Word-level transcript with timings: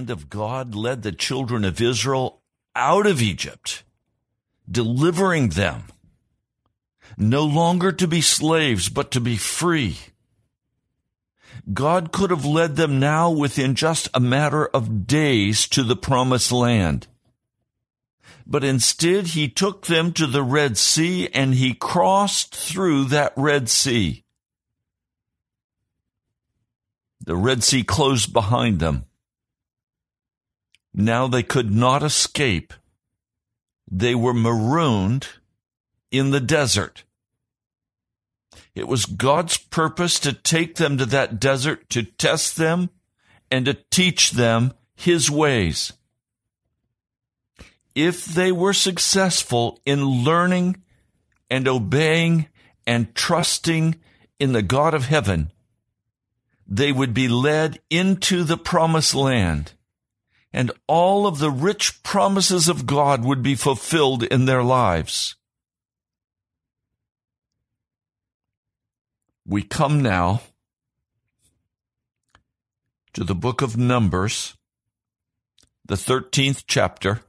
Hand 0.00 0.08
of 0.08 0.30
God 0.30 0.74
led 0.74 1.02
the 1.02 1.12
children 1.12 1.62
of 1.62 1.78
Israel 1.78 2.40
out 2.74 3.06
of 3.06 3.20
Egypt, 3.20 3.84
delivering 4.66 5.50
them 5.50 5.82
no 7.18 7.44
longer 7.44 7.92
to 7.92 8.08
be 8.08 8.22
slaves, 8.22 8.88
but 8.88 9.10
to 9.10 9.20
be 9.20 9.36
free. 9.36 9.98
God 11.70 12.12
could 12.12 12.30
have 12.30 12.46
led 12.46 12.76
them 12.76 12.98
now 12.98 13.30
within 13.30 13.74
just 13.74 14.08
a 14.14 14.20
matter 14.20 14.64
of 14.68 15.06
days 15.06 15.68
to 15.68 15.82
the 15.82 15.96
promised 15.96 16.50
land. 16.50 17.06
But 18.46 18.64
instead, 18.64 19.26
he 19.26 19.50
took 19.50 19.84
them 19.84 20.14
to 20.14 20.26
the 20.26 20.42
Red 20.42 20.78
Sea 20.78 21.28
and 21.34 21.54
he 21.54 21.74
crossed 21.74 22.54
through 22.56 23.04
that 23.06 23.34
Red 23.36 23.68
Sea. 23.68 24.24
The 27.22 27.36
Red 27.36 27.62
Sea 27.62 27.82
closed 27.82 28.32
behind 28.32 28.80
them. 28.80 29.04
Now 30.92 31.28
they 31.28 31.42
could 31.42 31.74
not 31.74 32.02
escape. 32.02 32.72
They 33.90 34.14
were 34.14 34.34
marooned 34.34 35.28
in 36.10 36.30
the 36.30 36.40
desert. 36.40 37.04
It 38.74 38.88
was 38.88 39.06
God's 39.06 39.56
purpose 39.56 40.18
to 40.20 40.32
take 40.32 40.76
them 40.76 40.98
to 40.98 41.06
that 41.06 41.40
desert 41.40 41.88
to 41.90 42.02
test 42.02 42.56
them 42.56 42.90
and 43.50 43.64
to 43.66 43.74
teach 43.90 44.32
them 44.32 44.72
His 44.94 45.30
ways. 45.30 45.92
If 47.94 48.24
they 48.24 48.52
were 48.52 48.72
successful 48.72 49.80
in 49.84 50.04
learning 50.04 50.82
and 51.50 51.66
obeying 51.66 52.48
and 52.86 53.14
trusting 53.14 53.96
in 54.38 54.52
the 54.52 54.62
God 54.62 54.94
of 54.94 55.06
heaven, 55.06 55.52
they 56.66 56.92
would 56.92 57.12
be 57.12 57.26
led 57.26 57.80
into 57.90 58.44
the 58.44 58.56
promised 58.56 59.14
land 59.14 59.72
and 60.52 60.72
all 60.86 61.26
of 61.26 61.38
the 61.38 61.50
rich 61.50 62.02
promises 62.02 62.68
of 62.68 62.86
God 62.86 63.24
would 63.24 63.42
be 63.42 63.54
fulfilled 63.54 64.24
in 64.24 64.46
their 64.46 64.62
lives. 64.62 65.36
We 69.46 69.62
come 69.62 70.02
now 70.02 70.42
to 73.12 73.24
the 73.24 73.34
book 73.34 73.62
of 73.62 73.76
Numbers, 73.76 74.56
the 75.84 75.96
13th 75.96 76.64
chapter. 76.66 77.22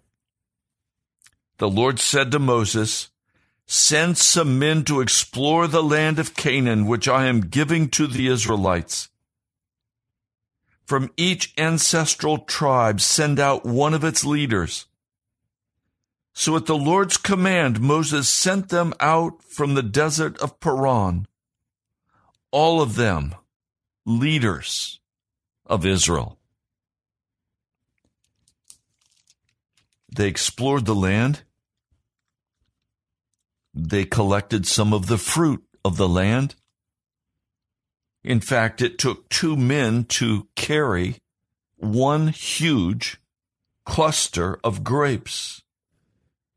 The 1.58 1.70
Lord 1.70 2.00
said 2.00 2.32
to 2.32 2.40
Moses, 2.40 3.10
Send 3.68 4.18
some 4.18 4.60
men 4.60 4.84
to 4.86 5.00
explore 5.00 5.68
the 5.68 5.84
land 5.84 6.20
of 6.20 6.36
Canaan, 6.36 6.88
which 6.88 7.08
I 7.08 7.28
am 7.28 7.42
giving 7.42 7.88
to 7.90 8.06
the 8.06 8.28
Israelites. 8.28 9.11
From 10.92 11.10
each 11.16 11.54
ancestral 11.58 12.40
tribe, 12.40 13.00
send 13.00 13.40
out 13.40 13.64
one 13.66 13.94
of 13.94 14.04
its 14.04 14.26
leaders. 14.26 14.88
So 16.34 16.58
at 16.58 16.66
the 16.66 16.76
Lord's 16.76 17.16
command, 17.16 17.80
Moses 17.80 18.28
sent 18.28 18.68
them 18.68 18.94
out 19.00 19.42
from 19.42 19.74
the 19.74 19.84
desert 19.84 20.38
of 20.40 20.60
Paran, 20.60 21.28
all 22.52 22.82
of 22.82 22.98
them 22.98 23.36
leaders 24.06 25.00
of 25.66 25.86
Israel. 25.86 26.38
They 30.14 30.28
explored 30.28 30.84
the 30.84 30.94
land. 30.94 31.44
They 33.74 34.04
collected 34.04 34.68
some 34.68 34.92
of 34.92 35.08
the 35.08 35.18
fruit 35.18 35.64
of 35.86 35.96
the 35.96 36.10
land. 36.10 36.56
In 38.24 38.40
fact, 38.40 38.82
it 38.82 38.98
took 38.98 39.30
two 39.30 39.56
men 39.56 40.06
to 40.06 40.48
carry 40.56 41.18
one 41.78 42.28
huge 42.28 43.18
cluster 43.86 44.60
of 44.64 44.84
grapes. 44.84 45.64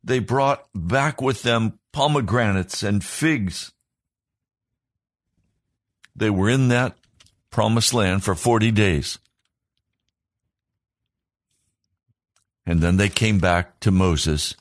They 0.02 0.18
brought 0.18 0.66
back 0.74 1.22
with 1.22 1.42
them 1.42 1.78
pomegranates 1.92 2.82
and 2.82 3.02
figs. 3.02 3.72
They 6.14 6.28
were 6.28 6.50
in 6.50 6.68
that 6.68 6.96
promised 7.50 7.94
land 7.94 8.22
for 8.24 8.34
40 8.34 8.70
days. 8.70 9.18
And 12.66 12.80
then 12.80 12.96
they 12.96 13.08
came 13.08 13.38
back 13.38 13.80
to 13.80 13.90
Moses 13.90 14.54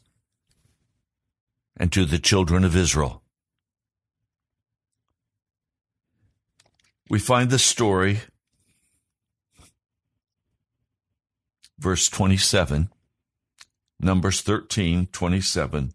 and 1.76 1.92
to 1.92 2.06
the 2.06 2.20
children 2.20 2.64
of 2.64 2.76
Israel. 2.76 3.23
We 7.10 7.20
find 7.20 7.50
the 7.50 7.60
story, 7.60 8.22
verse 11.78 12.10
27, 12.10 12.90
Numbers 14.00 14.42
13, 14.42 15.08
27. 15.12 15.94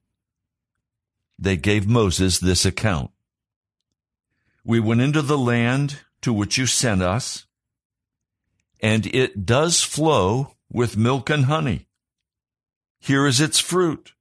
They 1.38 1.56
gave 1.56 1.86
Moses 1.86 2.38
this 2.38 2.64
account. 2.64 3.10
We 4.64 4.80
went 4.80 5.00
into 5.00 5.22
the 5.22 5.38
land 5.38 6.00
to 6.22 6.32
which 6.32 6.58
you 6.58 6.66
sent 6.66 7.02
us, 7.02 7.46
and 8.80 9.06
it 9.06 9.46
does 9.46 9.82
flow 9.82 10.54
with 10.70 10.96
milk 10.96 11.30
and 11.30 11.46
honey. 11.46 11.86
Here 13.00 13.26
is 13.26 13.40
its 13.40 13.58
fruit. 13.58 14.12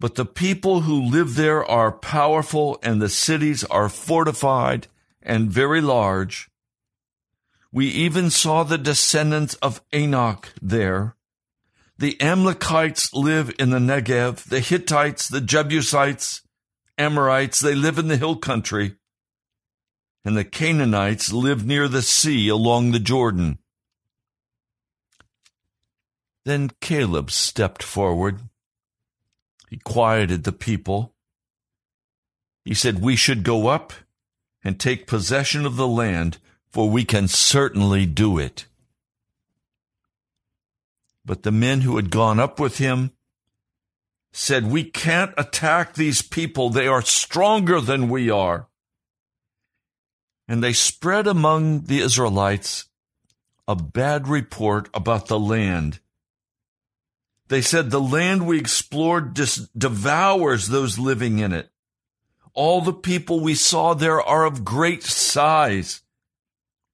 But 0.00 0.14
the 0.14 0.24
people 0.24 0.82
who 0.82 1.00
live 1.00 1.34
there 1.34 1.64
are 1.64 1.92
powerful, 1.92 2.78
and 2.82 3.00
the 3.00 3.08
cities 3.08 3.64
are 3.64 3.88
fortified 3.88 4.88
and 5.24 5.50
very 5.50 5.80
large. 5.80 6.50
We 7.72 7.86
even 7.88 8.30
saw 8.30 8.62
the 8.62 8.78
descendants 8.78 9.54
of 9.54 9.82
Anak 9.92 10.52
there. 10.62 11.16
The 11.98 12.20
Amalekites 12.20 13.12
live 13.14 13.52
in 13.58 13.70
the 13.70 13.78
Negev, 13.78 14.44
the 14.44 14.60
Hittites, 14.60 15.28
the 15.28 15.40
Jebusites, 15.40 16.42
Amorites, 16.96 17.60
they 17.60 17.74
live 17.74 17.98
in 17.98 18.08
the 18.08 18.16
hill 18.16 18.36
country, 18.36 18.96
and 20.24 20.36
the 20.36 20.44
Canaanites 20.44 21.32
live 21.32 21.66
near 21.66 21.88
the 21.88 22.02
sea 22.02 22.48
along 22.48 22.92
the 22.92 23.00
Jordan. 23.00 23.58
Then 26.44 26.70
Caleb 26.80 27.30
stepped 27.30 27.82
forward. 27.82 28.42
He 29.70 29.78
quieted 29.78 30.44
the 30.44 30.52
people. 30.52 31.14
He 32.64 32.74
said, 32.74 33.00
We 33.00 33.16
should 33.16 33.42
go 33.42 33.66
up 33.66 33.92
and 34.64 34.80
take 34.80 35.06
possession 35.06 35.66
of 35.66 35.76
the 35.76 35.86
land, 35.86 36.38
for 36.70 36.88
we 36.88 37.04
can 37.04 37.28
certainly 37.28 38.06
do 38.06 38.38
it. 38.38 38.66
But 41.24 41.42
the 41.42 41.52
men 41.52 41.82
who 41.82 41.96
had 41.96 42.10
gone 42.10 42.40
up 42.40 42.58
with 42.58 42.78
him 42.78 43.12
said, 44.32 44.70
We 44.70 44.84
can't 44.84 45.32
attack 45.38 45.94
these 45.94 46.22
people. 46.22 46.70
They 46.70 46.86
are 46.86 47.02
stronger 47.02 47.80
than 47.80 48.08
we 48.08 48.30
are. 48.30 48.68
And 50.48 50.62
they 50.62 50.72
spread 50.74 51.26
among 51.26 51.82
the 51.82 52.00
Israelites 52.00 52.86
a 53.66 53.74
bad 53.74 54.28
report 54.28 54.90
about 54.92 55.28
the 55.28 55.38
land. 55.38 56.00
They 57.48 57.62
said, 57.62 57.90
The 57.90 58.00
land 58.00 58.46
we 58.46 58.58
explored 58.58 59.34
just 59.36 59.78
devours 59.78 60.68
those 60.68 60.98
living 60.98 61.38
in 61.38 61.52
it. 61.52 61.70
All 62.54 62.80
the 62.80 62.92
people 62.92 63.40
we 63.40 63.56
saw 63.56 63.94
there 63.94 64.22
are 64.22 64.44
of 64.44 64.64
great 64.64 65.02
size. 65.02 66.02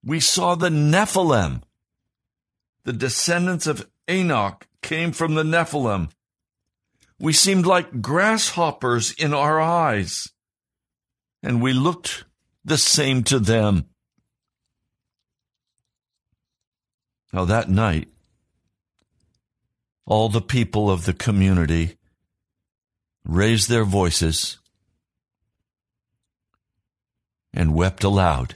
We 0.02 0.18
saw 0.18 0.54
the 0.54 0.70
Nephilim. 0.70 1.62
The 2.84 2.94
descendants 2.94 3.66
of 3.66 3.88
Anak 4.08 4.66
came 4.80 5.12
from 5.12 5.34
the 5.34 5.42
Nephilim. 5.42 6.10
We 7.18 7.34
seemed 7.34 7.66
like 7.66 8.00
grasshoppers 8.00 9.12
in 9.12 9.34
our 9.34 9.60
eyes, 9.60 10.30
and 11.42 11.60
we 11.60 11.74
looked 11.74 12.24
the 12.64 12.78
same 12.78 13.22
to 13.24 13.38
them. 13.38 13.84
Now, 17.30 17.44
that 17.44 17.68
night, 17.68 18.08
all 20.06 20.30
the 20.30 20.40
people 20.40 20.90
of 20.90 21.04
the 21.04 21.12
community 21.12 21.98
raised 23.24 23.68
their 23.68 23.84
voices 23.84 24.59
and 27.52 27.74
wept 27.74 28.04
aloud. 28.04 28.54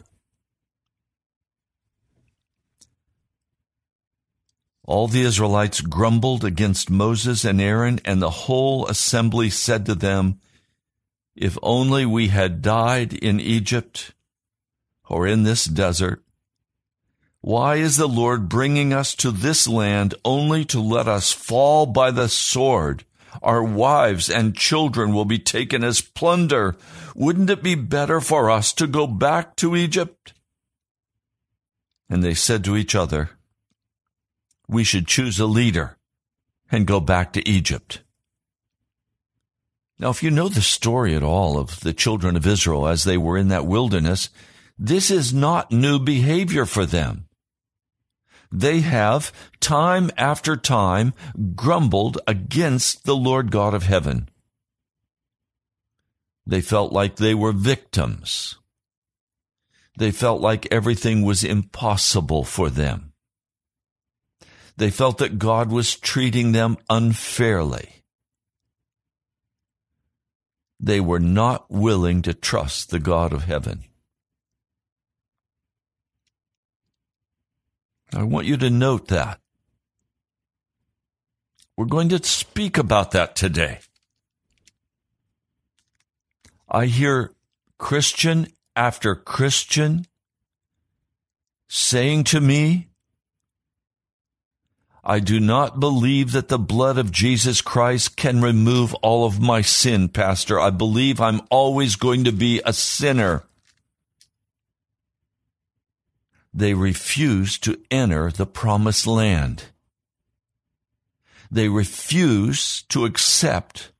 All 4.87 5.09
the 5.09 5.23
Israelites 5.23 5.81
grumbled 5.81 6.45
against 6.45 6.91
Moses 6.91 7.45
and 7.45 7.61
Aaron, 7.61 8.01
and 8.05 8.21
the 8.21 8.31
whole 8.31 8.87
assembly 8.87 9.49
said 9.49 9.87
to 9.87 9.95
them, 9.95 10.41
If 11.35 11.57
only 11.63 12.05
we 12.05 12.29
had 12.29 12.61
died 12.61 13.15
in 13.15 13.41
Egypt 13.41 14.13
or 15.09 15.27
in 15.27 15.43
this 15.43 15.65
desert. 15.65 16.23
Why 17.41 17.77
is 17.77 17.97
the 17.97 18.09
Lord 18.09 18.49
bringing 18.49 18.93
us 18.93 19.15
to 19.17 19.31
this 19.31 19.69
land 19.69 20.15
only 20.25 20.65
to 20.67 20.81
let 20.81 21.09
us 21.09 21.33
fall 21.33 21.87
by 21.87 22.11
the 22.11 22.29
sword? 22.29 23.05
Our 23.43 23.63
wives 23.63 24.31
and 24.31 24.57
children 24.57 25.13
will 25.13 25.25
be 25.25 25.39
taken 25.39 25.85
as 25.85 26.01
plunder. 26.01 26.77
Wouldn't 27.15 27.51
it 27.51 27.63
be 27.63 27.75
better 27.75 28.21
for 28.21 28.51
us 28.51 28.73
to 28.75 28.87
go 28.87 29.07
back 29.07 29.57
to 29.57 29.77
Egypt? 29.77 30.33
And 32.09 32.23
they 32.23 32.35
said 32.35 32.65
to 32.65 32.77
each 32.77 32.95
other, 32.95 33.31
We 34.69 34.85
should 34.85 35.07
choose 35.07 35.41
a 35.41 35.47
leader 35.47 35.97
and 36.71 36.87
go 36.87 37.01
back 37.01 37.33
to 37.33 37.49
Egypt. 37.49 38.03
Now, 39.99 40.11
if 40.11 40.23
you 40.23 40.31
know 40.31 40.49
the 40.49 40.61
story 40.61 41.15
at 41.15 41.23
all 41.23 41.57
of 41.57 41.81
the 41.81 41.93
children 41.93 42.37
of 42.37 42.47
Israel 42.47 42.89
as 42.89 43.05
they 43.05 43.17
were 43.17 43.39
in 43.39 43.49
that 43.49 43.67
wilderness, 43.67 44.29
this 44.79 45.11
is 45.11 45.33
not 45.33 45.71
new 45.71 45.99
behavior 45.99 46.67
for 46.67 46.85
them. 46.85 47.24
They 48.55 48.83
have, 48.83 49.33
time 49.59 50.13
after 50.17 50.57
time, 50.57 51.13
grumbled 51.57 52.21
against 52.25 53.05
the 53.05 53.17
Lord 53.17 53.51
God 53.51 53.75
of 53.75 53.83
heaven. 53.83 54.29
They 56.47 56.61
felt 56.61 56.93
like 56.93 57.17
they 57.17 57.35
were 57.35 57.51
victims. 57.51 58.57
They 59.99 60.13
felt 60.13 60.41
like 60.41 60.69
everything 60.71 61.23
was 61.23 61.43
impossible 61.43 62.45
for 62.45 62.71
them. 62.71 63.13
They 64.77 64.91
felt 64.91 65.19
that 65.19 65.41
God 65.41 65.73
was 65.73 65.97
treating 65.97 66.53
them 66.53 66.77
unfairly. 66.89 68.05
They 70.79 71.01
were 71.01 71.21
not 71.21 71.69
willing 71.73 72.23
to 72.23 72.35
trust 72.35 72.91
the 72.91 73.01
God 73.01 73.33
of 73.33 73.45
heaven. 73.45 73.83
I 78.15 78.23
want 78.23 78.47
you 78.47 78.57
to 78.59 78.71
note 78.71 79.09
that. 79.09 79.41
We're 81.77 81.87
going 81.87 82.09
to 82.11 82.23
speak 82.23 82.79
about 82.79 83.11
that 83.11 83.35
today. 83.35 83.81
I 86.69 86.87
hear 86.87 87.33
Christian 87.79 88.47
after 88.77 89.15
Christian 89.15 90.07
saying 91.69 92.25
to 92.25 92.41
me, 92.41 92.89
I 95.03 95.21
do 95.21 95.39
not 95.39 95.81
believe 95.81 96.33
that 96.33 96.49
the 96.49 96.59
blood 96.59 96.97
of 96.97 97.13
Jesus 97.13 97.61
Christ 97.61 98.17
can 98.17 98.41
remove 98.41 98.95
all 98.95 99.27
of 99.27 99.41
my 99.41 99.61
sin, 99.61 100.09
Pastor. 100.09 100.59
I 100.59 100.71
believe 100.71 101.21
I'm 101.21 101.43
always 101.51 101.97
going 101.97 102.25
to 102.25 102.33
be 102.33 102.63
a 102.65 102.73
sinner 102.73 103.45
they 106.55 106.73
refused 106.73 107.65
to 107.65 107.81
enter 107.91 108.31
the 108.31 108.47
promised 108.47 109.07
land. 109.09 109.65
They 111.51 111.69
refuse 111.69 112.83
to 112.91 113.05
accept 113.05 113.91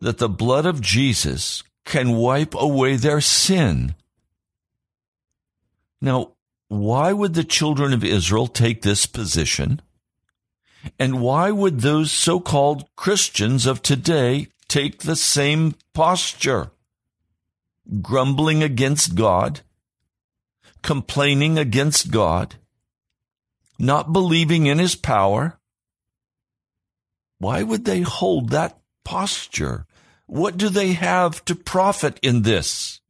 that 0.00 0.18
the 0.18 0.28
blood 0.28 0.64
of 0.64 0.80
Jesus 0.80 1.62
can 1.84 2.16
wipe 2.16 2.54
away 2.54 2.96
their 2.96 3.20
sin. 3.20 3.94
Now, 6.00 6.32
why 6.68 7.12
would 7.12 7.34
the 7.34 7.44
children 7.44 7.92
of 7.92 8.02
Israel 8.02 8.46
take 8.46 8.80
this 8.80 9.04
position? 9.04 9.82
And 10.98 11.20
why 11.20 11.50
would 11.50 11.80
those 11.80 12.10
so 12.10 12.40
called 12.40 12.88
Christians 12.96 13.66
of 13.66 13.82
today 13.82 14.48
take 14.66 15.02
the 15.02 15.16
same 15.16 15.74
posture? 15.92 16.70
Grumbling 18.00 18.62
against 18.62 19.14
God, 19.14 19.60
complaining 20.82 21.58
against 21.58 22.10
God, 22.10 22.56
not 23.78 24.12
believing 24.12 24.66
in 24.66 24.78
his 24.78 24.94
power, 24.94 25.58
why 27.38 27.62
would 27.62 27.84
they 27.84 28.02
hold 28.02 28.50
that 28.50 28.78
posture? 29.04 29.86
What 30.26 30.56
do 30.56 30.68
they 30.68 30.92
have 30.92 31.44
to 31.46 31.54
profit 31.54 32.18
in 32.22 32.42
this? 32.42 33.00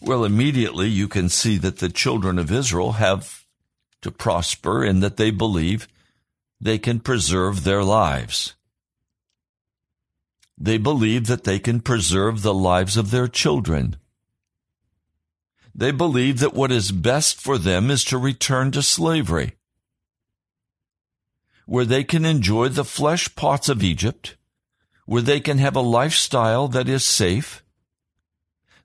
Well, 0.00 0.24
immediately 0.24 0.88
you 0.88 1.08
can 1.08 1.28
see 1.28 1.58
that 1.58 1.78
the 1.78 1.90
children 1.90 2.38
of 2.38 2.50
Israel 2.50 2.92
have 2.92 3.44
to 4.00 4.10
prosper 4.10 4.82
in 4.82 5.00
that 5.00 5.18
they 5.18 5.30
believe 5.30 5.86
they 6.58 6.78
can 6.78 7.00
preserve 7.00 7.64
their 7.64 7.84
lives. 7.84 8.54
They 10.56 10.78
believe 10.78 11.26
that 11.26 11.44
they 11.44 11.58
can 11.58 11.80
preserve 11.80 12.42
the 12.42 12.54
lives 12.54 12.96
of 12.96 13.10
their 13.10 13.28
children. 13.28 13.96
They 15.74 15.90
believe 15.90 16.40
that 16.40 16.54
what 16.54 16.72
is 16.72 16.92
best 16.92 17.40
for 17.40 17.56
them 17.58 17.90
is 17.90 18.04
to 18.04 18.18
return 18.18 18.70
to 18.72 18.82
slavery, 18.82 19.56
where 21.66 21.84
they 21.84 22.04
can 22.04 22.24
enjoy 22.24 22.68
the 22.68 22.84
flesh 22.84 23.34
pots 23.36 23.68
of 23.68 23.82
Egypt, 23.82 24.36
where 25.06 25.22
they 25.22 25.40
can 25.40 25.58
have 25.58 25.76
a 25.76 25.80
lifestyle 25.80 26.68
that 26.68 26.88
is 26.88 27.04
safe. 27.04 27.62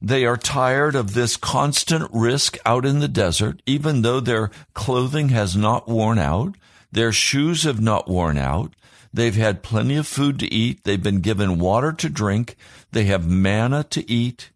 They 0.02 0.26
are 0.26 0.38
tired 0.38 0.96
of 0.96 1.14
this 1.14 1.38
constant 1.38 2.10
risk 2.14 2.58
out 2.66 2.86
in 2.86 3.00
the 3.00 3.08
desert, 3.08 3.62
even 3.66 4.02
though 4.02 4.20
their 4.20 4.52
clothing 4.74 5.30
has 5.30 5.56
not 5.56 5.88
worn 5.88 6.20
out, 6.20 6.56
their 6.92 7.12
shoes 7.12 7.64
have 7.64 7.82
not 7.82 8.08
worn 8.08 8.38
out, 8.38 8.74
They've 9.16 9.34
had 9.34 9.64
plenty 9.64 9.96
of 9.96 10.08
food 10.08 10.40
to 10.40 10.54
eat. 10.54 10.84
They've 10.84 11.02
been 11.02 11.22
given 11.22 11.58
water 11.58 11.94
to 11.94 12.10
drink. 12.10 12.58
They 12.92 13.06
have 13.06 13.26
manna 13.26 13.86
to 13.86 14.12
eat 14.12 14.52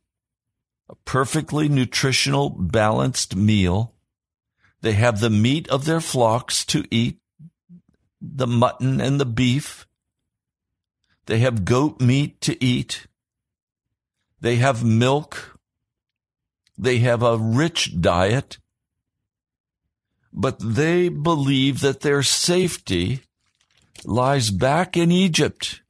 a 0.90 0.96
perfectly 1.06 1.70
nutritional, 1.70 2.50
balanced 2.50 3.36
meal. 3.36 3.94
They 4.82 4.94
have 4.94 5.20
the 5.20 5.30
meat 5.30 5.68
of 5.70 5.86
their 5.86 6.02
flocks 6.02 6.66
to 6.66 6.84
eat, 6.90 7.20
the 8.22 8.48
mutton 8.48 9.00
and 9.00 9.20
the 9.20 9.26
beef. 9.26 9.88
They 11.28 11.40
have 11.40 11.64
goat 11.64 12.02
meat 12.02 12.42
to 12.42 12.62
eat. 12.64 13.06
They 14.42 14.56
have 14.56 14.84
milk. 14.84 15.60
They 16.78 17.00
have 17.00 17.22
a 17.22 17.38
rich 17.38 18.02
diet. 18.02 18.58
But 20.34 20.58
they 20.60 21.10
believe 21.10 21.81
that 21.81 22.02
their 22.02 22.24
safety 22.24 23.22
lies 24.06 24.50
back 24.50 24.96
in 24.96 25.12
Egypt. 25.12 25.81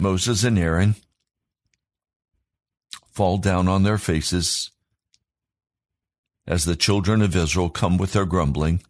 Moses 0.00 0.44
and 0.44 0.56
Aaron 0.56 0.94
fall 3.10 3.36
down 3.36 3.66
on 3.66 3.82
their 3.82 3.98
faces 3.98 4.70
as 6.46 6.64
the 6.64 6.76
children 6.76 7.20
of 7.20 7.34
Israel 7.34 7.68
come 7.68 7.98
with 7.98 8.12
their 8.12 8.24
grumbling. 8.24 8.80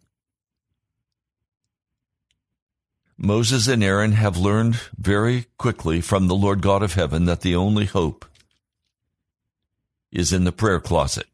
Moses 3.17 3.67
and 3.67 3.83
Aaron 3.83 4.11
have 4.11 4.37
learned 4.37 4.79
very 4.95 5.47
quickly 5.57 5.99
from 5.99 6.27
the 6.27 6.35
Lord 6.35 6.61
God 6.61 6.83
of 6.83 6.93
heaven 6.93 7.25
that 7.25 7.41
the 7.41 7.55
only 7.55 7.85
hope 7.85 8.23
is 10.11 10.31
in 10.31 10.43
the 10.43 10.51
prayer 10.51 10.79
closet, 10.79 11.25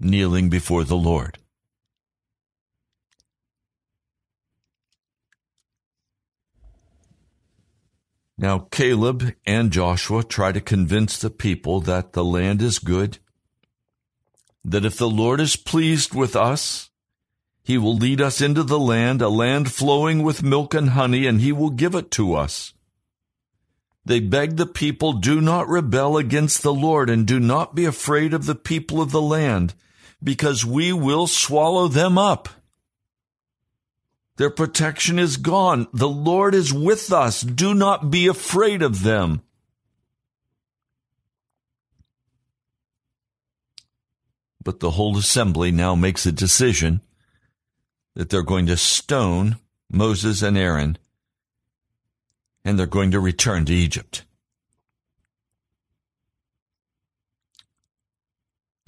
kneeling 0.00 0.48
before 0.48 0.84
the 0.84 0.96
Lord. 0.96 1.36
Now 8.40 8.68
Caleb 8.70 9.34
and 9.44 9.70
Joshua 9.70 10.24
try 10.24 10.50
to 10.50 10.62
convince 10.62 11.18
the 11.18 11.28
people 11.28 11.82
that 11.82 12.14
the 12.14 12.24
land 12.24 12.62
is 12.62 12.78
good, 12.78 13.18
that 14.64 14.82
if 14.82 14.96
the 14.96 15.10
Lord 15.10 15.42
is 15.42 15.56
pleased 15.56 16.14
with 16.14 16.34
us, 16.34 16.88
he 17.62 17.76
will 17.76 17.94
lead 17.94 18.22
us 18.22 18.40
into 18.40 18.62
the 18.62 18.78
land, 18.78 19.20
a 19.20 19.28
land 19.28 19.70
flowing 19.70 20.22
with 20.22 20.42
milk 20.42 20.72
and 20.72 20.90
honey, 20.90 21.26
and 21.26 21.42
he 21.42 21.52
will 21.52 21.68
give 21.68 21.94
it 21.94 22.10
to 22.12 22.34
us. 22.34 22.72
They 24.06 24.20
beg 24.20 24.56
the 24.56 24.64
people, 24.64 25.12
do 25.12 25.42
not 25.42 25.68
rebel 25.68 26.16
against 26.16 26.62
the 26.62 26.72
Lord 26.72 27.10
and 27.10 27.26
do 27.26 27.40
not 27.40 27.74
be 27.74 27.84
afraid 27.84 28.32
of 28.32 28.46
the 28.46 28.54
people 28.54 29.02
of 29.02 29.10
the 29.10 29.20
land, 29.20 29.74
because 30.24 30.64
we 30.64 30.94
will 30.94 31.26
swallow 31.26 31.88
them 31.88 32.16
up. 32.16 32.48
Their 34.36 34.50
protection 34.50 35.18
is 35.18 35.36
gone. 35.36 35.86
The 35.92 36.08
Lord 36.08 36.54
is 36.54 36.72
with 36.72 37.12
us. 37.12 37.42
Do 37.42 37.74
not 37.74 38.10
be 38.10 38.26
afraid 38.26 38.82
of 38.82 39.02
them. 39.02 39.42
But 44.62 44.80
the 44.80 44.92
whole 44.92 45.16
assembly 45.16 45.70
now 45.72 45.94
makes 45.94 46.26
a 46.26 46.32
decision 46.32 47.00
that 48.14 48.30
they're 48.30 48.42
going 48.42 48.66
to 48.66 48.76
stone 48.76 49.56
Moses 49.90 50.42
and 50.42 50.56
Aaron 50.56 50.98
and 52.64 52.78
they're 52.78 52.86
going 52.86 53.10
to 53.10 53.20
return 53.20 53.64
to 53.66 53.72
Egypt. 53.72 54.24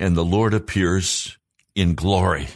and 0.03 0.17
the 0.17 0.25
Lord 0.25 0.53
appears 0.53 1.39
in 1.77 1.95
glory. 1.95 2.49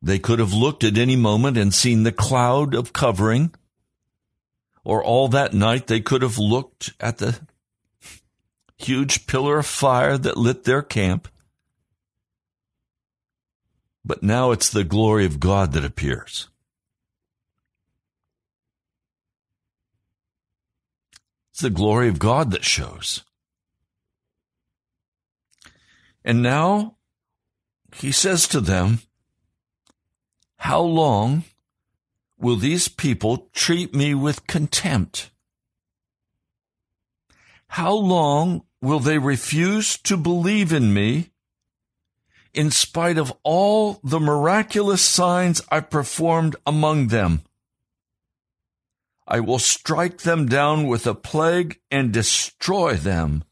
They 0.00 0.18
could 0.18 0.38
have 0.38 0.52
looked 0.52 0.84
at 0.84 0.96
any 0.96 1.16
moment 1.16 1.56
and 1.56 1.74
seen 1.74 2.02
the 2.02 2.12
cloud 2.12 2.74
of 2.74 2.92
covering, 2.92 3.54
or 4.84 5.02
all 5.02 5.28
that 5.28 5.52
night 5.52 5.86
they 5.86 6.00
could 6.00 6.22
have 6.22 6.38
looked 6.38 6.92
at 7.00 7.18
the 7.18 7.40
huge 8.76 9.26
pillar 9.26 9.58
of 9.58 9.66
fire 9.66 10.16
that 10.16 10.36
lit 10.36 10.64
their 10.64 10.82
camp. 10.82 11.28
But 14.04 14.22
now 14.22 14.52
it's 14.52 14.70
the 14.70 14.84
glory 14.84 15.26
of 15.26 15.40
God 15.40 15.72
that 15.72 15.84
appears. 15.84 16.48
It's 21.50 21.60
the 21.60 21.70
glory 21.70 22.08
of 22.08 22.20
God 22.20 22.52
that 22.52 22.64
shows. 22.64 23.24
And 26.24 26.40
now 26.40 26.96
he 27.96 28.12
says 28.12 28.46
to 28.48 28.60
them, 28.60 29.00
How 30.58 30.80
long 30.80 31.44
will 32.38 32.56
these 32.56 32.88
people 32.88 33.48
treat 33.54 33.94
me 33.94 34.14
with 34.14 34.46
contempt? 34.46 35.30
How 37.68 37.92
long 37.92 38.62
will 38.80 39.00
they 39.00 39.18
refuse 39.18 39.96
to 39.98 40.16
believe 40.16 40.72
in 40.72 40.92
me 40.92 41.30
in 42.52 42.70
spite 42.70 43.18
of 43.18 43.32
all 43.42 44.00
the 44.02 44.20
miraculous 44.20 45.02
signs 45.02 45.62
I 45.70 45.80
performed 45.80 46.56
among 46.66 47.08
them? 47.08 47.42
I 49.26 49.40
will 49.40 49.58
strike 49.58 50.18
them 50.18 50.46
down 50.46 50.86
with 50.86 51.06
a 51.06 51.14
plague 51.14 51.78
and 51.90 52.12
destroy 52.12 52.94
them. 52.94 53.44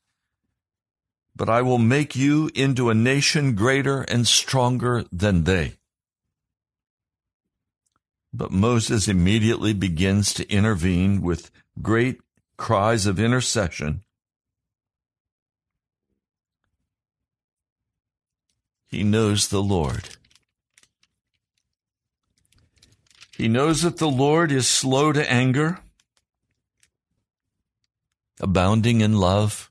But 1.36 1.50
I 1.50 1.60
will 1.60 1.78
make 1.78 2.16
you 2.16 2.50
into 2.54 2.88
a 2.88 2.94
nation 2.94 3.54
greater 3.54 4.00
and 4.02 4.26
stronger 4.26 5.04
than 5.12 5.44
they. 5.44 5.74
But 8.36 8.50
Moses 8.50 9.08
immediately 9.08 9.72
begins 9.72 10.34
to 10.34 10.50
intervene 10.52 11.22
with 11.22 11.50
great 11.80 12.20
cries 12.58 13.06
of 13.06 13.18
intercession. 13.18 14.02
He 18.88 19.02
knows 19.02 19.48
the 19.48 19.62
Lord. 19.62 20.10
He 23.38 23.48
knows 23.48 23.80
that 23.80 23.96
the 23.96 24.10
Lord 24.10 24.52
is 24.52 24.68
slow 24.68 25.12
to 25.12 25.32
anger, 25.32 25.78
abounding 28.38 29.00
in 29.00 29.16
love, 29.16 29.70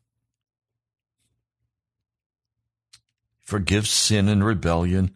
forgives 3.41 3.91
sin 3.91 4.27
and 4.27 4.43
rebellion. 4.43 5.15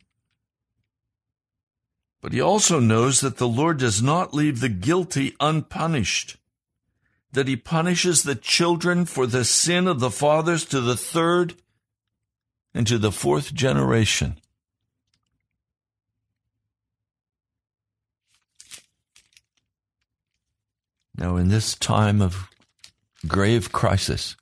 But 2.21 2.33
he 2.33 2.41
also 2.41 2.79
knows 2.79 3.21
that 3.21 3.37
the 3.37 3.47
Lord 3.47 3.77
does 3.77 4.01
not 4.01 4.33
leave 4.33 4.59
the 4.59 4.69
guilty 4.69 5.35
unpunished, 5.39 6.37
that 7.31 7.47
he 7.47 7.55
punishes 7.55 8.23
the 8.23 8.35
children 8.35 9.05
for 9.05 9.25
the 9.25 9.45
sin 9.45 9.87
of 9.87 9.99
the 9.99 10.11
fathers 10.11 10.65
to 10.65 10.81
the 10.81 10.97
third 10.97 11.55
and 12.73 12.85
to 12.87 12.97
the 12.97 13.11
fourth 13.11 13.53
generation. 13.53 14.37
Now, 21.15 21.35
in 21.35 21.49
this 21.49 21.75
time 21.75 22.21
of 22.21 22.49
grave 23.27 23.71
crisis, 23.71 24.37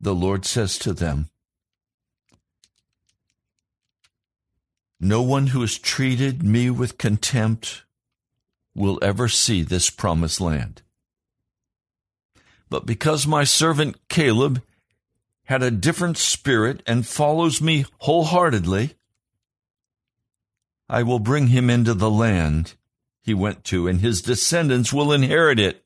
the 0.00 0.14
Lord 0.14 0.44
says 0.46 0.78
to 0.78 0.94
them, 0.94 1.28
No 4.98 5.20
one 5.20 5.48
who 5.48 5.60
has 5.60 5.78
treated 5.78 6.42
me 6.42 6.70
with 6.70 6.98
contempt 6.98 7.84
will 8.74 8.98
ever 9.02 9.28
see 9.28 9.62
this 9.62 9.90
promised 9.90 10.40
land. 10.40 10.82
But 12.70 12.86
because 12.86 13.26
my 13.26 13.44
servant 13.44 14.08
Caleb 14.08 14.62
had 15.44 15.62
a 15.62 15.70
different 15.70 16.16
spirit 16.16 16.82
and 16.86 17.06
follows 17.06 17.60
me 17.60 17.84
wholeheartedly, 17.98 18.96
I 20.88 21.02
will 21.02 21.18
bring 21.18 21.48
him 21.48 21.68
into 21.68 21.94
the 21.94 22.10
land 22.10 22.74
he 23.22 23.34
went 23.34 23.64
to, 23.64 23.88
and 23.88 24.00
his 24.00 24.22
descendants 24.22 24.92
will 24.92 25.12
inherit 25.12 25.58
it. 25.58 25.84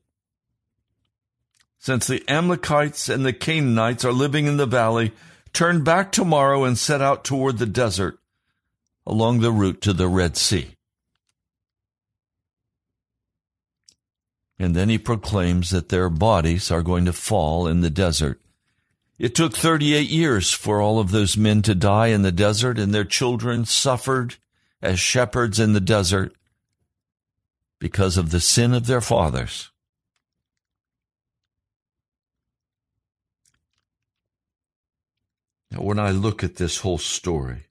Since 1.79 2.07
the 2.07 2.23
Amalekites 2.29 3.09
and 3.09 3.25
the 3.25 3.33
Canaanites 3.33 4.05
are 4.05 4.13
living 4.13 4.47
in 4.47 4.59
the 4.59 4.67
valley, 4.67 5.13
turn 5.53 5.83
back 5.83 6.13
tomorrow 6.13 6.65
and 6.65 6.77
set 6.77 7.01
out 7.01 7.25
toward 7.25 7.59
the 7.59 7.67
desert 7.67 8.20
along 9.07 9.41
the 9.41 9.53
route 9.53 9.81
to 9.83 9.93
the 9.93 10.09
Red 10.09 10.37
Sea. 10.37 10.75
And 14.59 14.77
then 14.77 14.91
he 14.91 14.99
proclaims 14.99 15.71
that 15.71 15.89
their 15.89 16.11
bodies 16.11 16.71
are 16.71 16.83
going 16.83 17.07
to 17.07 17.13
fall 17.13 17.67
in 17.67 17.81
the 17.81 17.91
desert. 17.91 18.41
It 19.19 19.35
took 19.35 19.55
38 19.55 20.09
years 20.09 20.51
for 20.51 20.81
all 20.81 20.99
of 20.99 21.11
those 21.11 21.37
men 21.37 21.63
to 21.63 21.75
die 21.75 22.09
in 22.09 22.23
the 22.23 22.33
desert, 22.33 22.79
and 22.79 22.93
their 22.93 23.05
children 23.05 23.65
suffered 23.65 24.37
as 24.83 25.01
shepherds 25.01 25.59
in 25.59 25.73
the 25.73 25.81
desert 25.81 26.35
because 27.79 28.17
of 28.17 28.31
the 28.31 28.41
sin 28.41 28.75
of 28.75 28.87
their 28.87 29.01
fathers. 29.01 29.71
Now, 35.71 35.83
when 35.83 35.99
I 35.99 36.11
look 36.11 36.43
at 36.43 36.57
this 36.57 36.79
whole 36.79 36.99
story, 36.99 37.70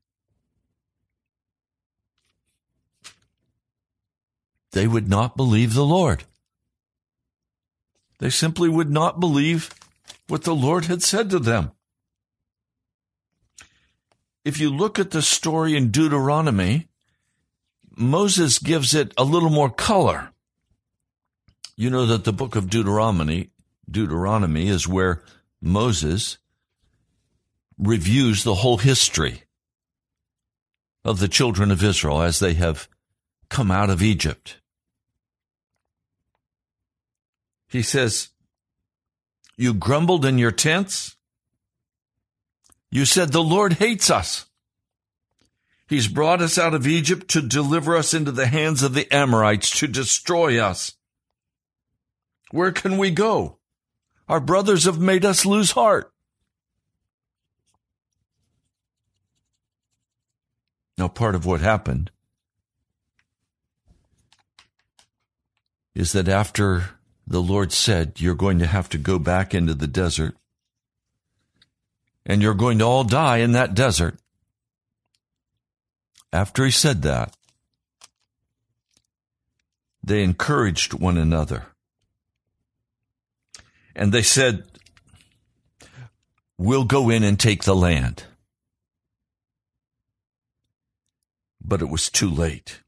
they 4.72 4.88
would 4.88 5.10
not 5.10 5.36
believe 5.36 5.74
the 5.74 5.86
Lord. 5.86 6.24
They 8.20 8.30
simply 8.30 8.70
would 8.70 8.90
not 8.90 9.20
believe 9.20 9.74
what 10.28 10.44
the 10.44 10.56
Lord 10.56 10.86
had 10.86 11.02
said 11.02 11.30
to 11.30 11.40
them. 11.40 11.72
If 14.46 14.60
you 14.60 14.70
look 14.70 15.00
at 15.00 15.12
the 15.12 15.22
story 15.22 15.76
in 15.76 15.92
Deuteronomy, 15.92 16.88
Moses 17.96 18.60
gives 18.60 18.94
it 18.94 19.14
a 19.18 19.24
little 19.24 19.50
more 19.50 19.70
color. 19.70 20.32
You 21.76 21.90
know 21.90 22.06
that 22.06 22.24
the 22.24 22.34
book 22.34 22.56
of 22.56 22.70
Deuteronomy, 22.70 23.52
Deuteronomy 23.90 24.68
is 24.68 24.88
where 24.88 25.24
Moses 25.62 26.38
reviews 27.78 28.44
the 28.44 28.56
whole 28.56 28.78
history 28.78 29.44
of 31.06 31.20
the 31.20 31.28
children 31.28 31.72
of 31.72 31.84
Israel 31.84 32.22
as 32.22 32.40
they 32.40 32.54
have 32.54 32.88
come 33.50 33.72
out 33.72 33.90
of 33.90 34.02
Egypt. 34.02 34.58
He 37.68 37.82
says, 37.82 38.30
You 39.58 39.74
grumbled 39.74 40.26
in 40.26 40.38
your 40.38 40.52
tents. 40.52 41.16
You 42.92 43.06
said, 43.06 43.32
The 43.32 43.44
Lord 43.44 43.74
hates 43.74 44.10
us. 44.10 44.46
He's 45.88 46.08
brought 46.08 46.42
us 46.42 46.58
out 46.58 46.74
of 46.74 46.86
Egypt 46.86 47.30
to 47.30 47.42
deliver 47.42 47.96
us 47.96 48.14
into 48.14 48.32
the 48.32 48.48
hands 48.48 48.84
of 48.84 48.94
the 48.94 49.12
Amorites 49.14 49.72
to 49.80 49.88
destroy 49.88 50.60
us. 50.60 50.94
Where 52.52 52.72
can 52.72 52.98
we 52.98 53.10
go? 53.12 53.58
Our 54.28 54.40
brothers 54.40 54.86
have 54.86 55.00
made 55.00 55.26
us 55.26 55.46
lose 55.46 55.72
heart. 55.72 56.12
Now, 60.98 61.08
part 61.08 61.34
of 61.34 61.46
what 61.46 61.62
happened 61.62 62.12
is 66.00 66.14
that 66.14 66.30
after 66.30 66.92
the 67.28 67.42
Lord 67.42 67.74
said, 67.74 68.14
You're 68.22 68.34
going 68.34 68.60
to 68.60 68.66
have 68.66 68.88
to 68.90 68.98
go 68.98 69.20
back 69.20 69.54
into 69.54 69.74
the 69.74 69.86
desert, 69.86 70.34
and 72.26 72.42
you're 72.42 72.54
going 72.54 72.80
to 72.80 72.86
all 72.86 73.04
die 73.04 73.40
in 73.40 73.52
that 73.52 73.74
desert. 73.74 74.18
After 76.32 76.64
he 76.64 76.72
said 76.72 77.02
that, 77.02 77.36
they 80.02 80.24
encouraged 80.24 80.94
one 80.94 81.18
another. 81.18 81.66
And 83.94 84.14
they 84.14 84.22
said, 84.22 84.64
We'll 86.58 86.86
go 86.86 87.10
in 87.10 87.24
and 87.24 87.38
take 87.38 87.66
the 87.66 87.76
land. 87.76 88.24
But 91.62 91.82
it 91.82 91.90
was 91.90 92.10
too 92.10 92.30
late. 92.30 92.80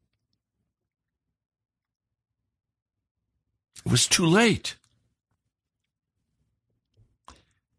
It 3.85 3.91
was 3.91 4.07
too 4.07 4.25
late. 4.25 4.75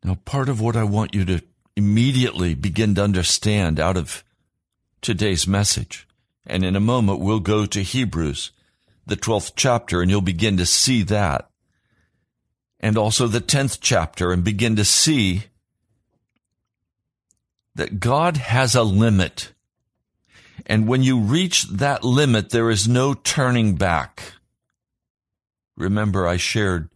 Now, 0.04 0.16
part 0.24 0.48
of 0.48 0.60
what 0.60 0.76
I 0.76 0.84
want 0.84 1.14
you 1.14 1.24
to 1.26 1.42
immediately 1.76 2.54
begin 2.54 2.94
to 2.96 3.04
understand 3.04 3.78
out 3.78 3.96
of 3.96 4.24
today's 5.00 5.46
message. 5.46 6.06
And 6.46 6.64
in 6.64 6.74
a 6.76 6.80
moment, 6.80 7.20
we'll 7.20 7.40
go 7.40 7.66
to 7.66 7.82
Hebrews, 7.82 8.50
the 9.06 9.16
12th 9.16 9.52
chapter, 9.56 10.02
and 10.02 10.10
you'll 10.10 10.20
begin 10.20 10.56
to 10.56 10.66
see 10.66 11.02
that. 11.04 11.48
and 12.82 12.98
also 12.98 13.28
the 13.28 13.40
10th 13.40 13.78
chapter 13.80 14.32
and 14.32 14.42
begin 14.42 14.76
to 14.76 14.84
see 14.84 15.44
that 17.74 18.00
God 18.00 18.36
has 18.36 18.74
a 18.74 18.82
limit. 18.82 19.52
And 20.66 20.88
when 20.88 21.02
you 21.02 21.18
reach 21.18 21.62
that 21.68 22.04
limit, 22.04 22.50
there 22.50 22.70
is 22.70 22.88
no 22.88 23.14
turning 23.14 23.76
back. 23.76 24.34
Remember, 25.76 26.26
I 26.26 26.36
shared 26.36 26.88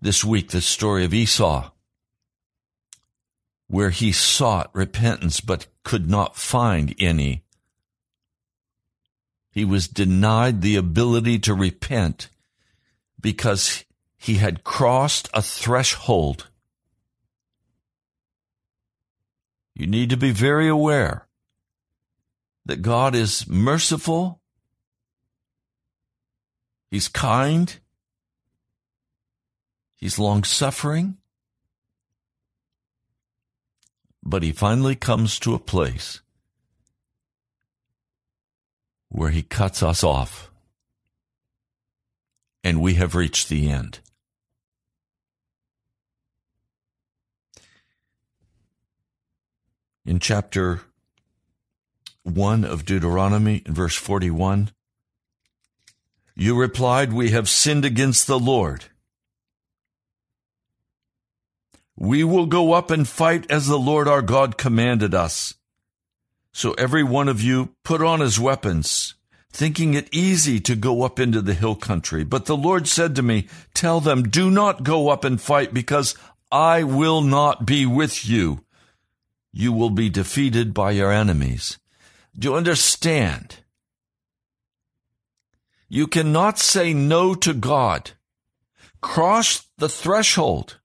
this 0.00 0.24
week 0.24 0.50
the 0.50 0.60
story 0.60 1.04
of 1.04 1.14
Esau, 1.14 1.70
where 3.68 3.90
he 3.90 4.12
sought 4.12 4.74
repentance 4.74 5.40
but 5.40 5.66
could 5.84 6.10
not 6.10 6.36
find 6.36 6.94
any. 6.98 7.44
He 9.50 9.64
was 9.64 9.88
denied 9.88 10.62
the 10.62 10.76
ability 10.76 11.38
to 11.40 11.54
repent 11.54 12.28
because 13.20 13.84
he 14.16 14.34
had 14.34 14.64
crossed 14.64 15.28
a 15.32 15.42
threshold. 15.42 16.48
You 19.74 19.86
need 19.86 20.10
to 20.10 20.16
be 20.16 20.32
very 20.32 20.68
aware 20.68 21.26
that 22.64 22.82
God 22.82 23.14
is 23.14 23.48
merciful, 23.48 24.40
He's 26.92 27.08
kind, 27.08 27.74
He's 30.02 30.18
long 30.18 30.42
suffering, 30.42 31.18
but 34.20 34.42
He 34.42 34.50
finally 34.50 34.96
comes 34.96 35.38
to 35.38 35.54
a 35.54 35.60
place 35.60 36.20
where 39.10 39.30
He 39.30 39.44
cuts 39.44 39.80
us 39.80 40.02
off 40.02 40.50
and 42.64 42.80
we 42.80 42.94
have 42.94 43.14
reached 43.14 43.48
the 43.48 43.70
end. 43.70 44.00
In 50.04 50.18
chapter 50.18 50.80
1 52.24 52.64
of 52.64 52.84
Deuteronomy, 52.84 53.62
in 53.64 53.72
verse 53.72 53.94
41, 53.94 54.72
you 56.34 56.58
replied, 56.58 57.12
We 57.12 57.30
have 57.30 57.48
sinned 57.48 57.84
against 57.84 58.26
the 58.26 58.40
Lord. 58.40 58.86
We 61.96 62.24
will 62.24 62.46
go 62.46 62.72
up 62.72 62.90
and 62.90 63.06
fight 63.06 63.50
as 63.50 63.66
the 63.66 63.78
Lord 63.78 64.08
our 64.08 64.22
God 64.22 64.56
commanded 64.56 65.14
us. 65.14 65.54
So 66.52 66.72
every 66.74 67.02
one 67.02 67.28
of 67.28 67.40
you 67.40 67.74
put 67.84 68.02
on 68.02 68.20
his 68.20 68.38
weapons 68.38 69.14
thinking 69.52 69.94
it 69.94 70.08
easy 70.12 70.58
to 70.60 70.74
go 70.74 71.02
up 71.02 71.20
into 71.20 71.42
the 71.42 71.54
hill 71.54 71.74
country. 71.74 72.24
But 72.24 72.46
the 72.46 72.56
Lord 72.56 72.88
said 72.88 73.14
to 73.16 73.22
me, 73.22 73.46
Tell 73.74 74.00
them, 74.00 74.24
do 74.24 74.50
not 74.50 74.82
go 74.82 75.10
up 75.10 75.24
and 75.24 75.40
fight, 75.40 75.74
because 75.74 76.16
I 76.50 76.82
will 76.82 77.20
not 77.20 77.66
be 77.66 77.86
with 77.86 78.26
you. 78.26 78.64
You 79.52 79.72
will 79.72 79.90
be 79.90 80.08
defeated 80.08 80.72
by 80.72 80.92
your 80.92 81.12
enemies. 81.12 81.78
Do 82.36 82.48
you 82.48 82.54
understand? 82.54 83.58
You 85.88 86.06
cannot 86.06 86.58
say 86.58 86.94
no 86.94 87.34
to 87.34 87.52
God. 87.52 88.12
Cross 89.02 89.68
the 89.76 89.90
threshold 89.90 90.78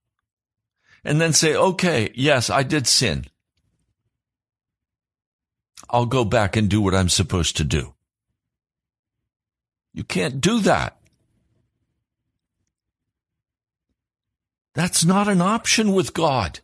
and 1.07 1.21
then 1.21 1.31
say, 1.31 1.55
okay, 1.55 2.11
yes, 2.15 2.49
I 2.49 2.63
did 2.63 2.85
sin. 2.85 3.25
I'll 5.89 6.05
go 6.05 6.25
back 6.25 6.57
and 6.57 6.67
do 6.67 6.81
what 6.81 6.93
I'm 6.93 7.07
supposed 7.07 7.55
to 7.57 7.63
do. 7.63 7.93
You 9.93 10.03
can't 10.03 10.41
do 10.41 10.59
that. 10.59 10.97
That's 14.75 15.05
not 15.05 15.29
an 15.29 15.39
option 15.39 15.93
with 15.93 16.13
God. 16.13 16.60